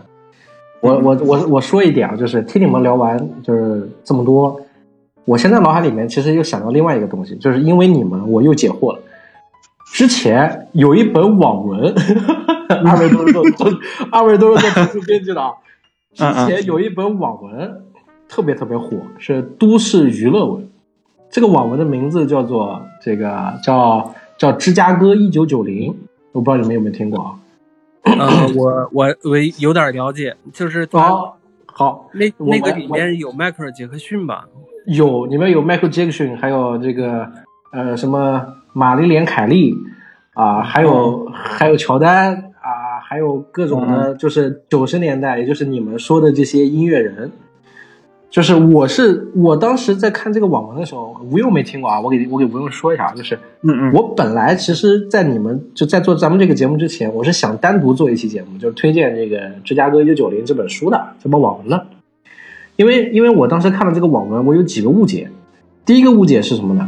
[0.82, 4.60] 我我我我说一点啊，就是听你们聊完就是这么多，
[5.24, 9.00] 我现在脑海里面其实又想到另外一个东西，就是因为你们我又解惑了。
[9.86, 11.94] 之前有一本网文，
[12.84, 13.70] 二位都是做做，
[14.12, 15.52] 二位都是做图书编辑的啊。
[16.18, 17.82] 之前有一本网文
[18.28, 20.68] 特别特别火，是都市娱乐文。
[21.30, 25.94] 这个网文的名字叫做这个叫叫芝加哥一九九零，
[26.32, 27.34] 我不知道你们有没有听过啊？
[28.02, 34.46] 呃，我我我有点了解，就是哦好，好，那我那个里面有迈克尔·杰克逊吧？
[34.86, 37.30] 有里面有 Michael Jackson，还有这个
[37.72, 39.74] 呃什么玛丽莲凯莉
[40.32, 42.47] 啊，还有、还有乔丹啊，
[43.08, 47.30] 还有各种的，就是九十年代，也就是你们说的这些音乐人。
[48.28, 61.86] 就是我是我当时在看这个网文的时候，吴用没听过啊，我给我给吴用说一下，就是嗯嗯我本来其实，在你们就在做咱们这个节目之前，我是想单独做一期节目，就是推荐这个《芝加哥一九九零》这本书的这本网文的，
[62.76, 65.30] 因为因为我当时看了这个网文，我有几个误解。
[65.86, 66.86] 第一个误解是什么呢？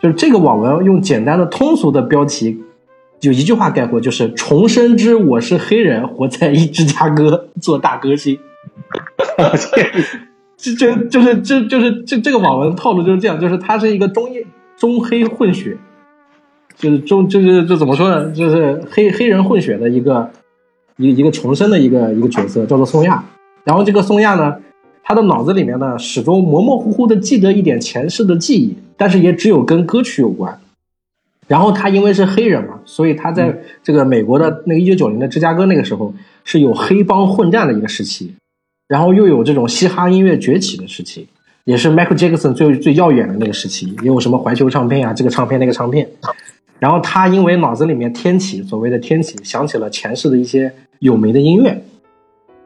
[0.00, 2.62] 就是这个网文用简单的通俗的标题，
[3.20, 8.38] 就一句话概括，就是重生之我是黑人，活在一芝加哥做大歌星。
[10.56, 14.28] 这这就是这就是这这个网文套路就是这样，就是他是一个中
[14.76, 15.76] 中黑混血，
[16.76, 20.30] 就是中就是这怎么说呢，就是黑黑人混血的一个
[20.96, 23.24] 一个一个重生的一个一个角色，叫做宋亚。
[23.64, 24.56] 然后这个宋亚呢，
[25.02, 30.60] 他的脑子里面呢始终模模糊糊的记得一点前世的记忆，但是也只有跟歌曲有关。
[31.48, 38.34] 然后他因为是黑人嘛，所以他在这个美国的那个一九九零的芝加哥那个时候是有黑帮混战的一个时期，
[38.86, 41.26] 然后又有这种嘻哈音乐崛起的时期，
[41.64, 46.08] 也是 Michael Jackson 最最耀眼的那个时期，也有什么环球唱片啊，这个唱片那个唱片。
[46.78, 51.82] 然后他因为脑子里面天启所谓的天启，想起了前世的一些有名的音乐，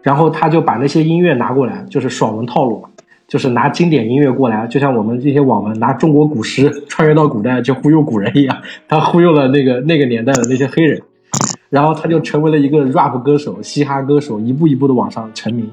[0.03, 2.91] 然后他就把那些音乐拿过来，就是爽文套路嘛，
[3.33, 8.55] 就是拿经典音乐过来，就像我们这些网文拿中国古诗穿越到古代去忽悠古人一样，
[8.87, 11.01] 他忽悠了那个那个年代的那些黑人，
[11.71, 15.67] 然后他就成为了一个 rap 歌手、嘻哈歌手，一步一步的往上成名。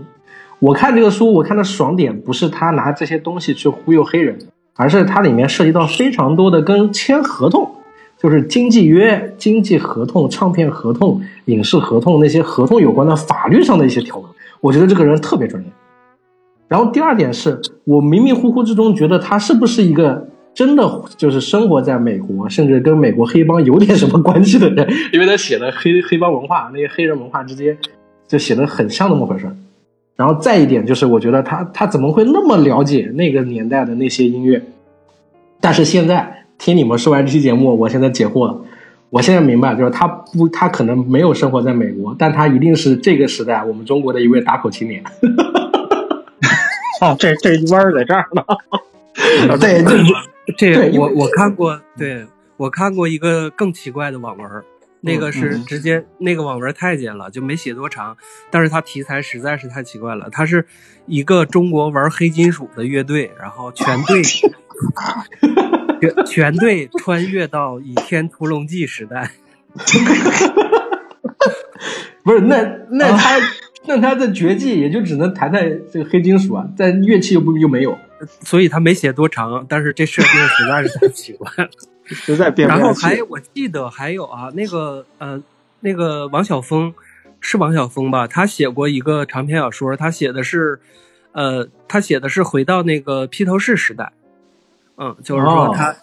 [0.60, 4.40] 我看这个书，我看的爽点不是他拿这些东西去忽悠黑人，
[4.78, 7.70] 而是它里面涉及到非常多的跟签合同，
[8.18, 14.26] 就是经纪约、经纪合同、唱片合同、影视合同那些合同有关的法律上的一些条文。
[14.62, 15.70] 我觉得这个人特别专业。
[16.70, 27.78] 然后第二点是我迷迷糊糊之中觉得他是不是一个真的就是生活在美国，甚至跟美国黑帮有点什么关系的人， 因为他写的黑黑帮文化那些黑人文化之间
[28.28, 29.56] 就写的很像那么回事儿。
[30.16, 34.62] 然后再一点就是，我觉得他他怎么会那么了解那个年代的那些音乐？
[35.62, 38.56] 但是现在听你们说完这期节目，我现在解惑了。
[39.10, 45.02] 我现在明白，就是他不，他可能没有生活在美国，但他一定是这个时代我们中国的一位打口青年。
[47.02, 48.44] 哦，这这一弯儿在这儿呢。
[49.60, 49.84] 对，
[50.58, 52.26] 这这我我看过，对
[52.58, 54.64] 我看过一个更奇怪的网文儿，
[55.02, 58.16] 那个是嗯直接、那个网文儿太监了，就没写多长，
[58.50, 60.30] 但是它题材实在是太奇怪了。
[60.32, 60.66] 它是
[61.06, 64.50] 一个中国玩黑金属的乐队，然后全队全
[66.26, 69.32] 全队穿越到《倚天屠龙记》时代。
[72.24, 73.38] 不是那那他、
[73.90, 77.98] 那他的绝技也就只能弹弹这个黑金属啊，但乐器又不又没有。
[78.42, 81.68] 所以他没写多长，但是这设定实在是太奇怪了。
[82.06, 82.94] 实在变然后。
[82.94, 85.42] 还我记得还有啊，那个呃，
[85.80, 86.94] 那个王晓峰
[87.40, 88.28] 是王晓峰吧？
[88.28, 90.80] 他写过一个长篇小说，他写的是
[91.32, 94.12] 呃，他写的是回到那个披头士时代，
[94.98, 95.96] 嗯，就是说哦他、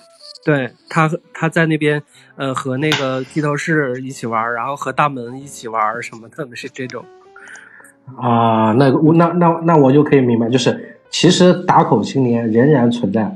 [0.44, 2.02] 对他他在那边
[2.34, 7.04] 呃和那个披头士一起玩，然后和大门一起玩什么的，是这种。
[8.14, 13.30] 啊，那我那那那我就可以明白，就是其实打口青年仍然存在，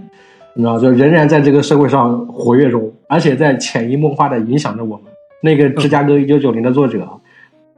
[0.55, 5.07] 你知道，就仍然在这个社会上活跃中，而且在潜移默化的影响着我们。
[5.43, 7.09] 那个芝加哥一九九零的作者，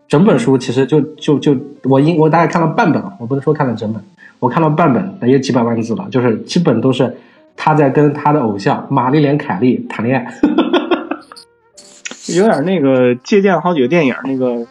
[0.06, 4.02] 整本书其实就就就我应我大概看了半本，我不能说看了整本，
[4.38, 7.16] 我看了半本，也几百万字了，就是基本都是
[7.56, 10.34] 他在跟他的偶像玛丽莲凯莉谈恋爱。
[12.36, 14.66] 有点那个借鉴好几个电影，那个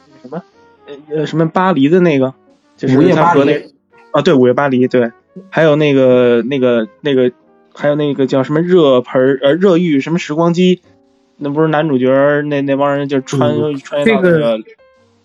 [1.09, 2.33] 呃什么巴黎的那个，
[2.77, 3.65] 就是五月巴黎他和那
[4.11, 5.11] 啊对五月巴黎对，
[5.49, 7.31] 还有那个那个那个
[7.73, 10.81] 还有那个叫什么热盆儿呃热浴什么时光机，
[11.37, 14.57] 那不是男主角那那帮人就穿、穿越到这个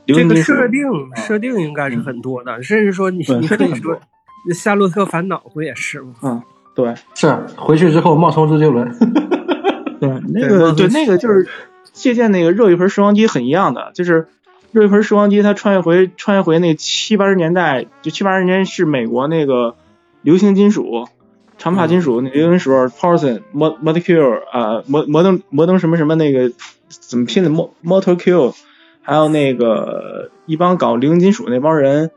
[0.06, 0.82] 那个这个设定
[1.16, 3.94] 设定应该是很多的，甚至说你对你可以说
[4.54, 6.44] 《夏洛特烦恼》不也是吗？
[6.74, 8.86] 对是回去之后冒充周杰伦。
[9.98, 11.48] 对那个对那个就是
[11.92, 14.28] 借鉴那个热浴盆时光机很一样的，就是
[14.76, 19.74] 热浴盆时光机它穿越回穿越回那七八十年代，就七八十年是美国那个
[20.20, 21.08] 流行金属。
[21.56, 26.52] 长发金属那流行时候，Paulson、Mod Molecule 啊，摩摩登摩登什么什么那个
[26.90, 28.52] 怎么拼的 Mo Motor Q，
[29.00, 32.10] 还有那个一帮搞流行金属那帮人，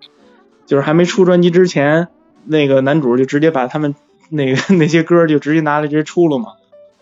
[0.65, 2.09] 就是还没出专辑之前，
[2.43, 3.95] 那个男主就直接把他们
[4.27, 6.55] 那个 那些歌就直接拿来直接出了嘛，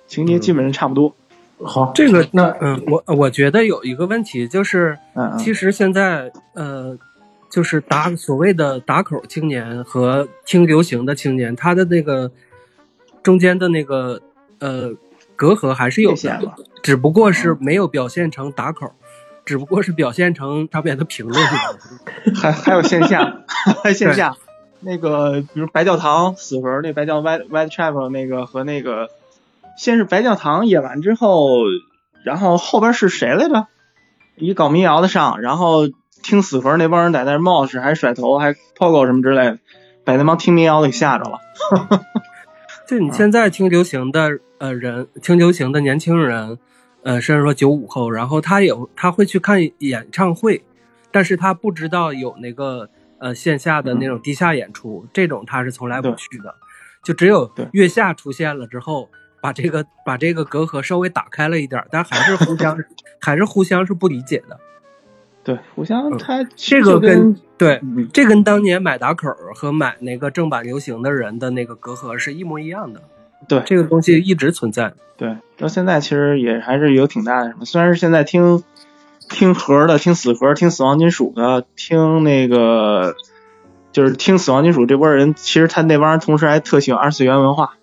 [0.06, 1.16] 情节基本上差不多。
[1.64, 5.38] 好，这个那嗯，我我觉得有一个问题就是，嗯嗯。
[5.38, 6.98] 其实现在呃，
[7.50, 12.32] 就是打所谓的打口青年和听流行的青年，他的那个
[13.24, 14.22] 中间的那个
[14.60, 14.92] 呃
[15.36, 16.54] 隔阂还是有的
[16.84, 18.92] 只不过是没有表现成打口，
[19.44, 21.44] 只不过是表现成上面的评论。
[22.36, 23.44] 还还有线下，
[23.84, 24.36] 还线下
[24.82, 29.10] 那个，比如白教堂死魂那白教 White White Chapel 那个和那个，
[29.78, 31.62] 先是白教堂演完之后，
[32.26, 33.68] 然后后边是谁来着？
[34.36, 35.88] 一搞民谣的上，然后
[36.22, 39.60] 听死魂那帮人在那儿冒失，还甩头，还 pogo 什么之类的，
[40.04, 41.40] 把那帮听民谣的给吓着了。
[42.88, 46.58] 就你现在听流行的呃人，听流行的年轻人，
[47.04, 50.64] 呃，甚至说九五后，然后他也他会去看演唱会，
[51.12, 56.56] 但是他不知道有那个呃线下的那种地下演出，这种他是从来不去的，
[57.04, 59.10] 就只有月下出现了之后，
[59.42, 62.78] 把这个把这个隔阂稍微打开了一点，但还是互相
[63.20, 64.60] 还是互相是不理解的。
[65.44, 73.02] 对，互相他这个跟跟对嗯这跟当年买打口和买那个正版流行的人的那个隔阂是一模一样的。
[73.48, 74.94] 对这个东西一直存在。
[75.16, 78.64] 对，到现在其实也还是有挺大的什么，虽然是现在听
[79.30, 83.16] 听核的、听死核、听死亡金属的、听那个
[83.94, 87.77] 就是听死亡金属这波人，其实他那帮人同时还特喜欢二次元文化，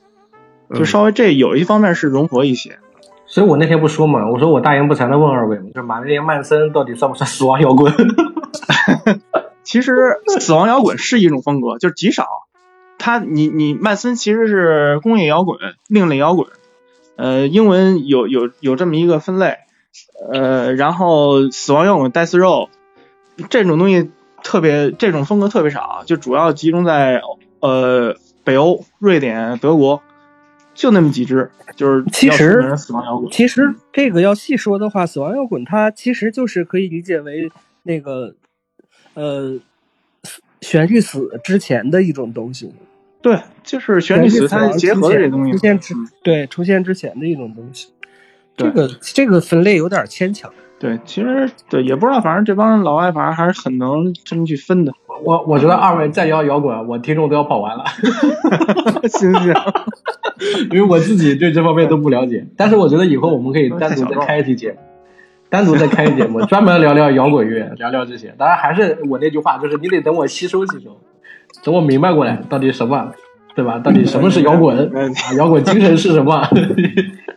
[0.70, 2.78] 就嗯稍微这有一方面是融合一些。
[3.26, 7.92] 所以我那天不说嘛，我说我大言不惭的问二位，就是玛丽莲曼森到底算不算死亡摇滚？
[9.64, 9.92] 其实
[10.38, 12.26] 死亡摇滚是一种风格，就是极少。
[12.98, 15.58] 他你你曼森其实是工业摇滚、
[15.88, 16.48] 另类摇滚，
[17.16, 19.56] 呃，英文有有有这么一个分类，
[20.32, 22.68] 呃，然后死亡摇滚 death row
[23.50, 24.10] 这种东西
[24.42, 27.20] 特别，这种风格特别少，就主要集中在
[27.60, 30.02] 呃北欧、瑞典、德国，
[30.74, 32.74] 就那么几支，就是其实。
[33.30, 37.50] 其实这个要细说的话，死亡摇滚它其实就是可以理解为
[37.84, 38.34] 那个
[39.14, 39.58] 呃
[40.60, 42.74] 旋律死之前的一种东西。
[43.22, 47.88] 对，就是旋律死，它亡结合了这东西出现之嗯对出现之前的一种东西。
[48.56, 50.52] 这个这个分类有点牵强。
[50.84, 54.92] 对，其实对也不知道，反正这帮老外反正还是很能这么去分的。
[55.24, 57.84] 我我觉得二位再摇摇滚，我听众都要跑完了，
[59.08, 59.54] 行 行，
[60.70, 62.46] 因为我自己对这方面都不了解。
[62.54, 64.76] 但是我觉得以后我们可以单独再开一期节目，
[65.48, 68.34] 单独再开一期节目， 专门聊聊摇滚乐，聊聊这些。
[68.36, 71.00] 当然还是我那句话，就是你得等我吸收吸收，
[71.64, 73.10] 等我明白过来到底什么，
[73.54, 73.78] 对吧？
[73.78, 74.76] 到底什么是摇滚？
[74.94, 76.46] 啊摇滚精神是什么？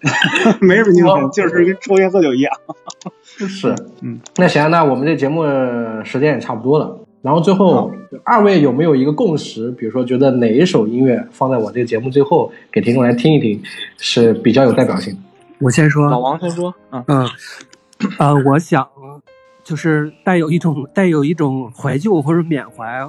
[0.62, 2.54] 没什么精神，就是跟抽烟喝酒一样。
[3.24, 6.98] 是，嗯，那行，那我们这节目呃时间也差不多了。
[7.22, 7.92] 然后最后，
[8.24, 9.70] 二位有没有一个共识？
[9.72, 13.62] 比如说，觉得哪一首音乐放在我这个节目最后给听众来听一听，
[13.98, 15.20] 是比较有代表性的？
[15.60, 17.30] 我先说，老王先说，嗯，嗯，
[18.20, 18.88] 呃，我想
[19.64, 23.06] 就是带有一种带有一种怀旧或者缅怀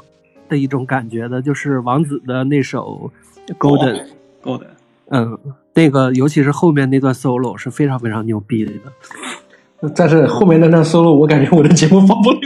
[0.48, 3.10] 的一种感觉的，就是王子的那首
[3.54, 3.94] 《Golden》
[4.42, 4.66] ，Golden，。
[5.10, 5.38] 嗯，
[5.78, 8.72] 那个尤其是后面那段 solo 是非常非常牛逼的。
[9.94, 12.38] 但是后面那段 solo，我感觉我的节目放不了。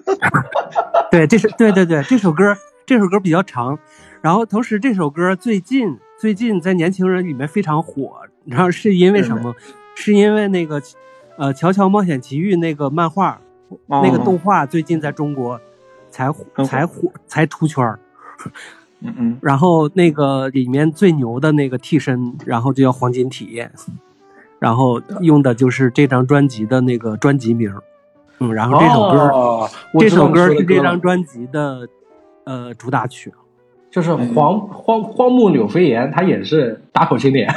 [1.12, 3.78] 对，这是对对对，这首歌这首歌比较长，
[4.22, 9.54] 然后同时这首歌最近最近在年轻人里面非常火，然后是因为什么？
[9.94, 10.80] 是因为那个
[11.36, 13.38] 呃《乔乔冒险奇遇》那个漫画、
[13.86, 15.60] 那个动画最近在中国
[16.08, 17.98] 才火才火才出圈儿。
[19.04, 23.72] 嗯嗯，然后那个里面最牛的那个替身，然后就叫黄金体验，
[24.58, 27.72] 然后用的就是这张专辑的那个专辑名。
[28.38, 31.88] 嗯，然后这首歌、哦这首歌是这张专辑的
[32.44, 33.32] 呃主打曲。
[33.90, 37.48] 就是黄荒荒木柳飞岩，他也是打口青脸。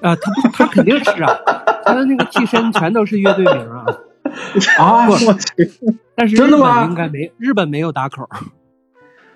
[0.00, 1.36] 啊， 他不，他肯定是啊，
[1.84, 3.84] 他的那个替身全都是乐队名啊。
[4.78, 5.70] 啊，我去，
[6.14, 8.26] 但是真的吗日本应该没，日本没有打口。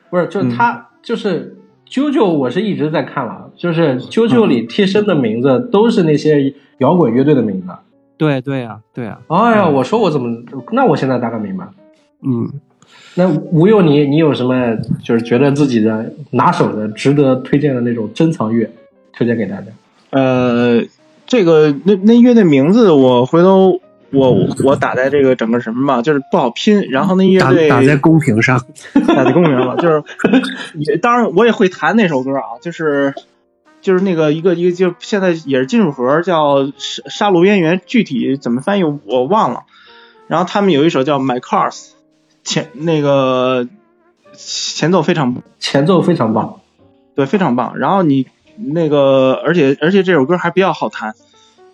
[0.09, 1.57] 不是，就是他，就是
[1.89, 7.69] 啾啾，我是一直在看了，就是啾啾里替身的名字都是那些摇滚乐队的名字。
[8.17, 10.43] 对对啊，对啊，哎呀，我说我怎么，
[10.73, 11.65] 那我现在大概明白。
[12.23, 12.51] 嗯，
[13.15, 18.69] 那吴佑你，你有什么就是觉得自己的拿手的、值得推荐的那种珍藏乐，
[19.13, 19.67] 推荐给大家？
[20.11, 20.83] 呃，
[21.27, 23.81] 这个那那乐队名字我回头
[24.11, 26.89] 我我打在这个整个什么吧，就是不好拼。
[26.91, 28.65] 然后那乐打队打在公屏上。
[29.07, 30.03] 打在公屏了，就是
[30.75, 33.15] 也当然我也会弹那首歌啊，就是
[33.81, 39.65] 就是那个一个一个就现在也是金属盒叫杀杀戮边缘，具体怎么翻译我忘了。
[40.27, 41.91] 然后他们有一首叫 My Cars，
[42.45, 43.67] 前那个
[44.35, 46.61] 前奏非常前奏非常棒，
[47.15, 47.79] 对非常棒。
[47.79, 51.15] 然后你那个而且而且这首歌还比较好弹，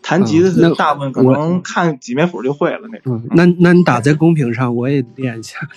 [0.06, 3.16] 弹吉他嗯那的大部分可能看几面谱就会了那种。
[3.16, 5.58] 嗯，那那你打在公屏上，我也练一下。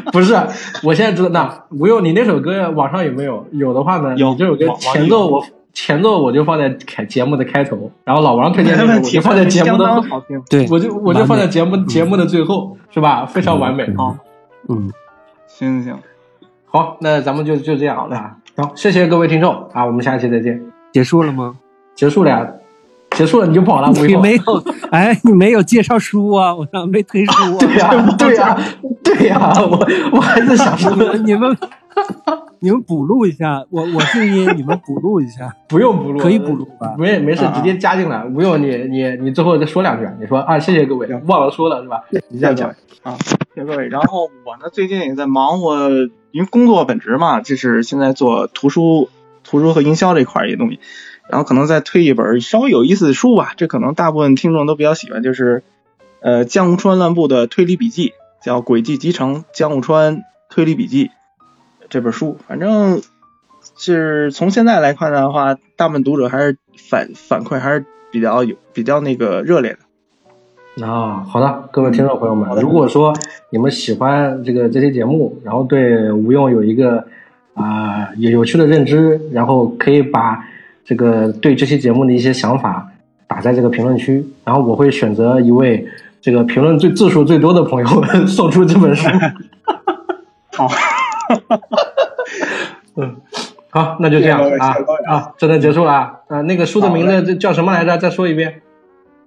[0.12, 0.34] 不是，
[0.82, 3.44] 我现在知道那吴用，你那首歌网上有没有？
[3.52, 10.42] 有的话呢，有你这首歌前奏我前奏我就放在开节目的开头，然后老王推荐那个我没问题，就放在节目相当的，好听。
[10.48, 13.26] 对，我就我就放在节目节目的最后，是吧？
[13.26, 14.18] 非常完美啊！
[14.68, 14.90] 嗯，
[15.46, 15.98] 行行行，
[16.66, 18.36] 好，那咱们就就这样啊。
[18.56, 20.60] 好，谢谢各位听众啊，我们下期再见。
[20.92, 21.56] 结束了吗？
[21.94, 22.46] 结束了呀，
[23.10, 26.54] 结束了你就跑了，你没有， 哎，你没有介绍书啊？
[26.54, 27.58] 我咋没推书啊？
[27.58, 28.58] 对呀，对呀，
[29.04, 31.56] 对呀，我我还在想说你，们 你们
[32.60, 36.94] 你们补录一下，我我静音，你们补录一下，不用补录，可以补录吧？
[36.98, 38.24] 没没事啊，直接加进来。
[38.24, 42.02] 不用，你你你最后再说两句，你说啊，谢谢各位，忘了说了是吧？
[42.28, 42.68] 你这样讲，
[43.02, 43.16] 啊，
[43.54, 43.88] 谢谢各位。
[43.88, 45.88] 然后我呢，最近也在忙我，
[46.32, 49.08] 因为工作本职嘛，就是现在做图书、
[49.42, 50.78] 图书和营销这块儿一些东西。
[51.30, 55.62] 然后可能再推一本稍微有意思的书吧，这可能大部分听众都比较喜欢，就是
[56.20, 58.12] 呃江户川乱步的推理笔记，
[58.42, 61.06] 叫《轨迹集成江户川推理笔记》
[61.88, 62.36] 这本书。
[62.48, 63.00] 反正
[63.78, 70.86] 是从现在来看的话，大部分读者还是反反馈还是比较有比较那个热烈的。
[70.86, 73.12] 啊，好的，各位听众朋友们如果说
[73.50, 77.06] 你们喜欢这个这期节目，然后对吴用有一个
[77.54, 80.46] 啊、有有趣的认知，然后可以把
[80.90, 82.90] 这个对这期节目的一些想法
[83.28, 85.86] 打在这个评论区，然后我会选择一位
[86.20, 87.86] 这个评论最字数最多的朋友
[88.26, 89.08] 送出这本书。
[90.50, 90.66] 好，
[92.96, 93.16] 嗯，
[93.68, 94.74] 好，那就这样啊
[95.06, 96.12] 啊，真的结束了啊！
[96.26, 97.96] 啊，那个书的名字这叫什么来着？
[97.96, 98.62] 再说一遍。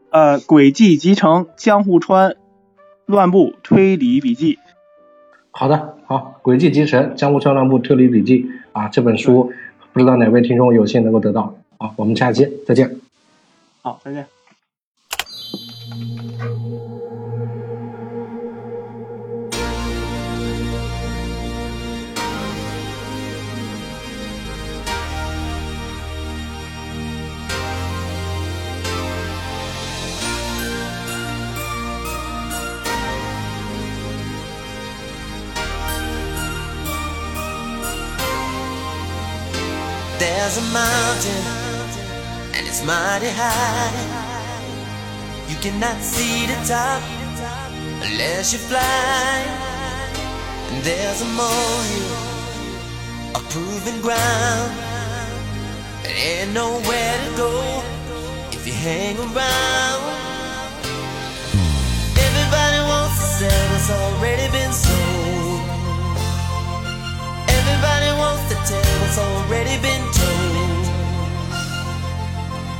[0.09, 2.36] 呃，轨迹集成江户川
[3.05, 4.59] 乱步推理笔记。
[5.51, 8.43] 好的，好，《轨迹集成：江户川乱步推理笔记》
[8.74, 9.53] 啊，这本书
[9.94, 11.56] 不知道哪位听众有幸能够得到。
[11.78, 13.00] 好，我们下期再见。
[13.82, 14.26] 好，再见。
[40.36, 41.44] There's a mountain,
[42.56, 43.94] and it's mighty high.
[45.48, 47.04] You cannot see the top
[48.02, 49.46] unless you fly.
[50.70, 52.18] And there's a molehill,
[53.38, 54.72] a proven ground.
[56.02, 57.52] There ain't nowhere to go
[58.58, 60.02] if you hang around.
[62.28, 65.62] Everybody wants to sell what's already been sold.
[67.58, 68.12] Everybody
[69.04, 70.86] what's already been told.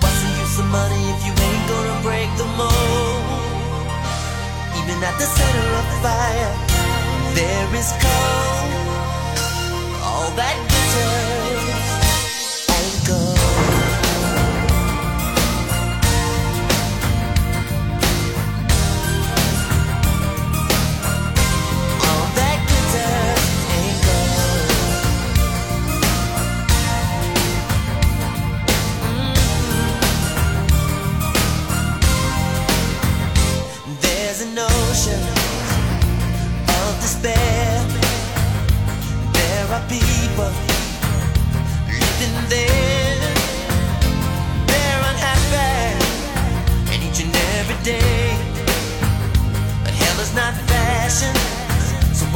[0.02, 3.24] What's the use of money if you ain't gonna break the mold?
[4.80, 6.54] Even at the center of the fire,
[7.36, 8.72] there is cold.
[10.08, 11.33] All that glitters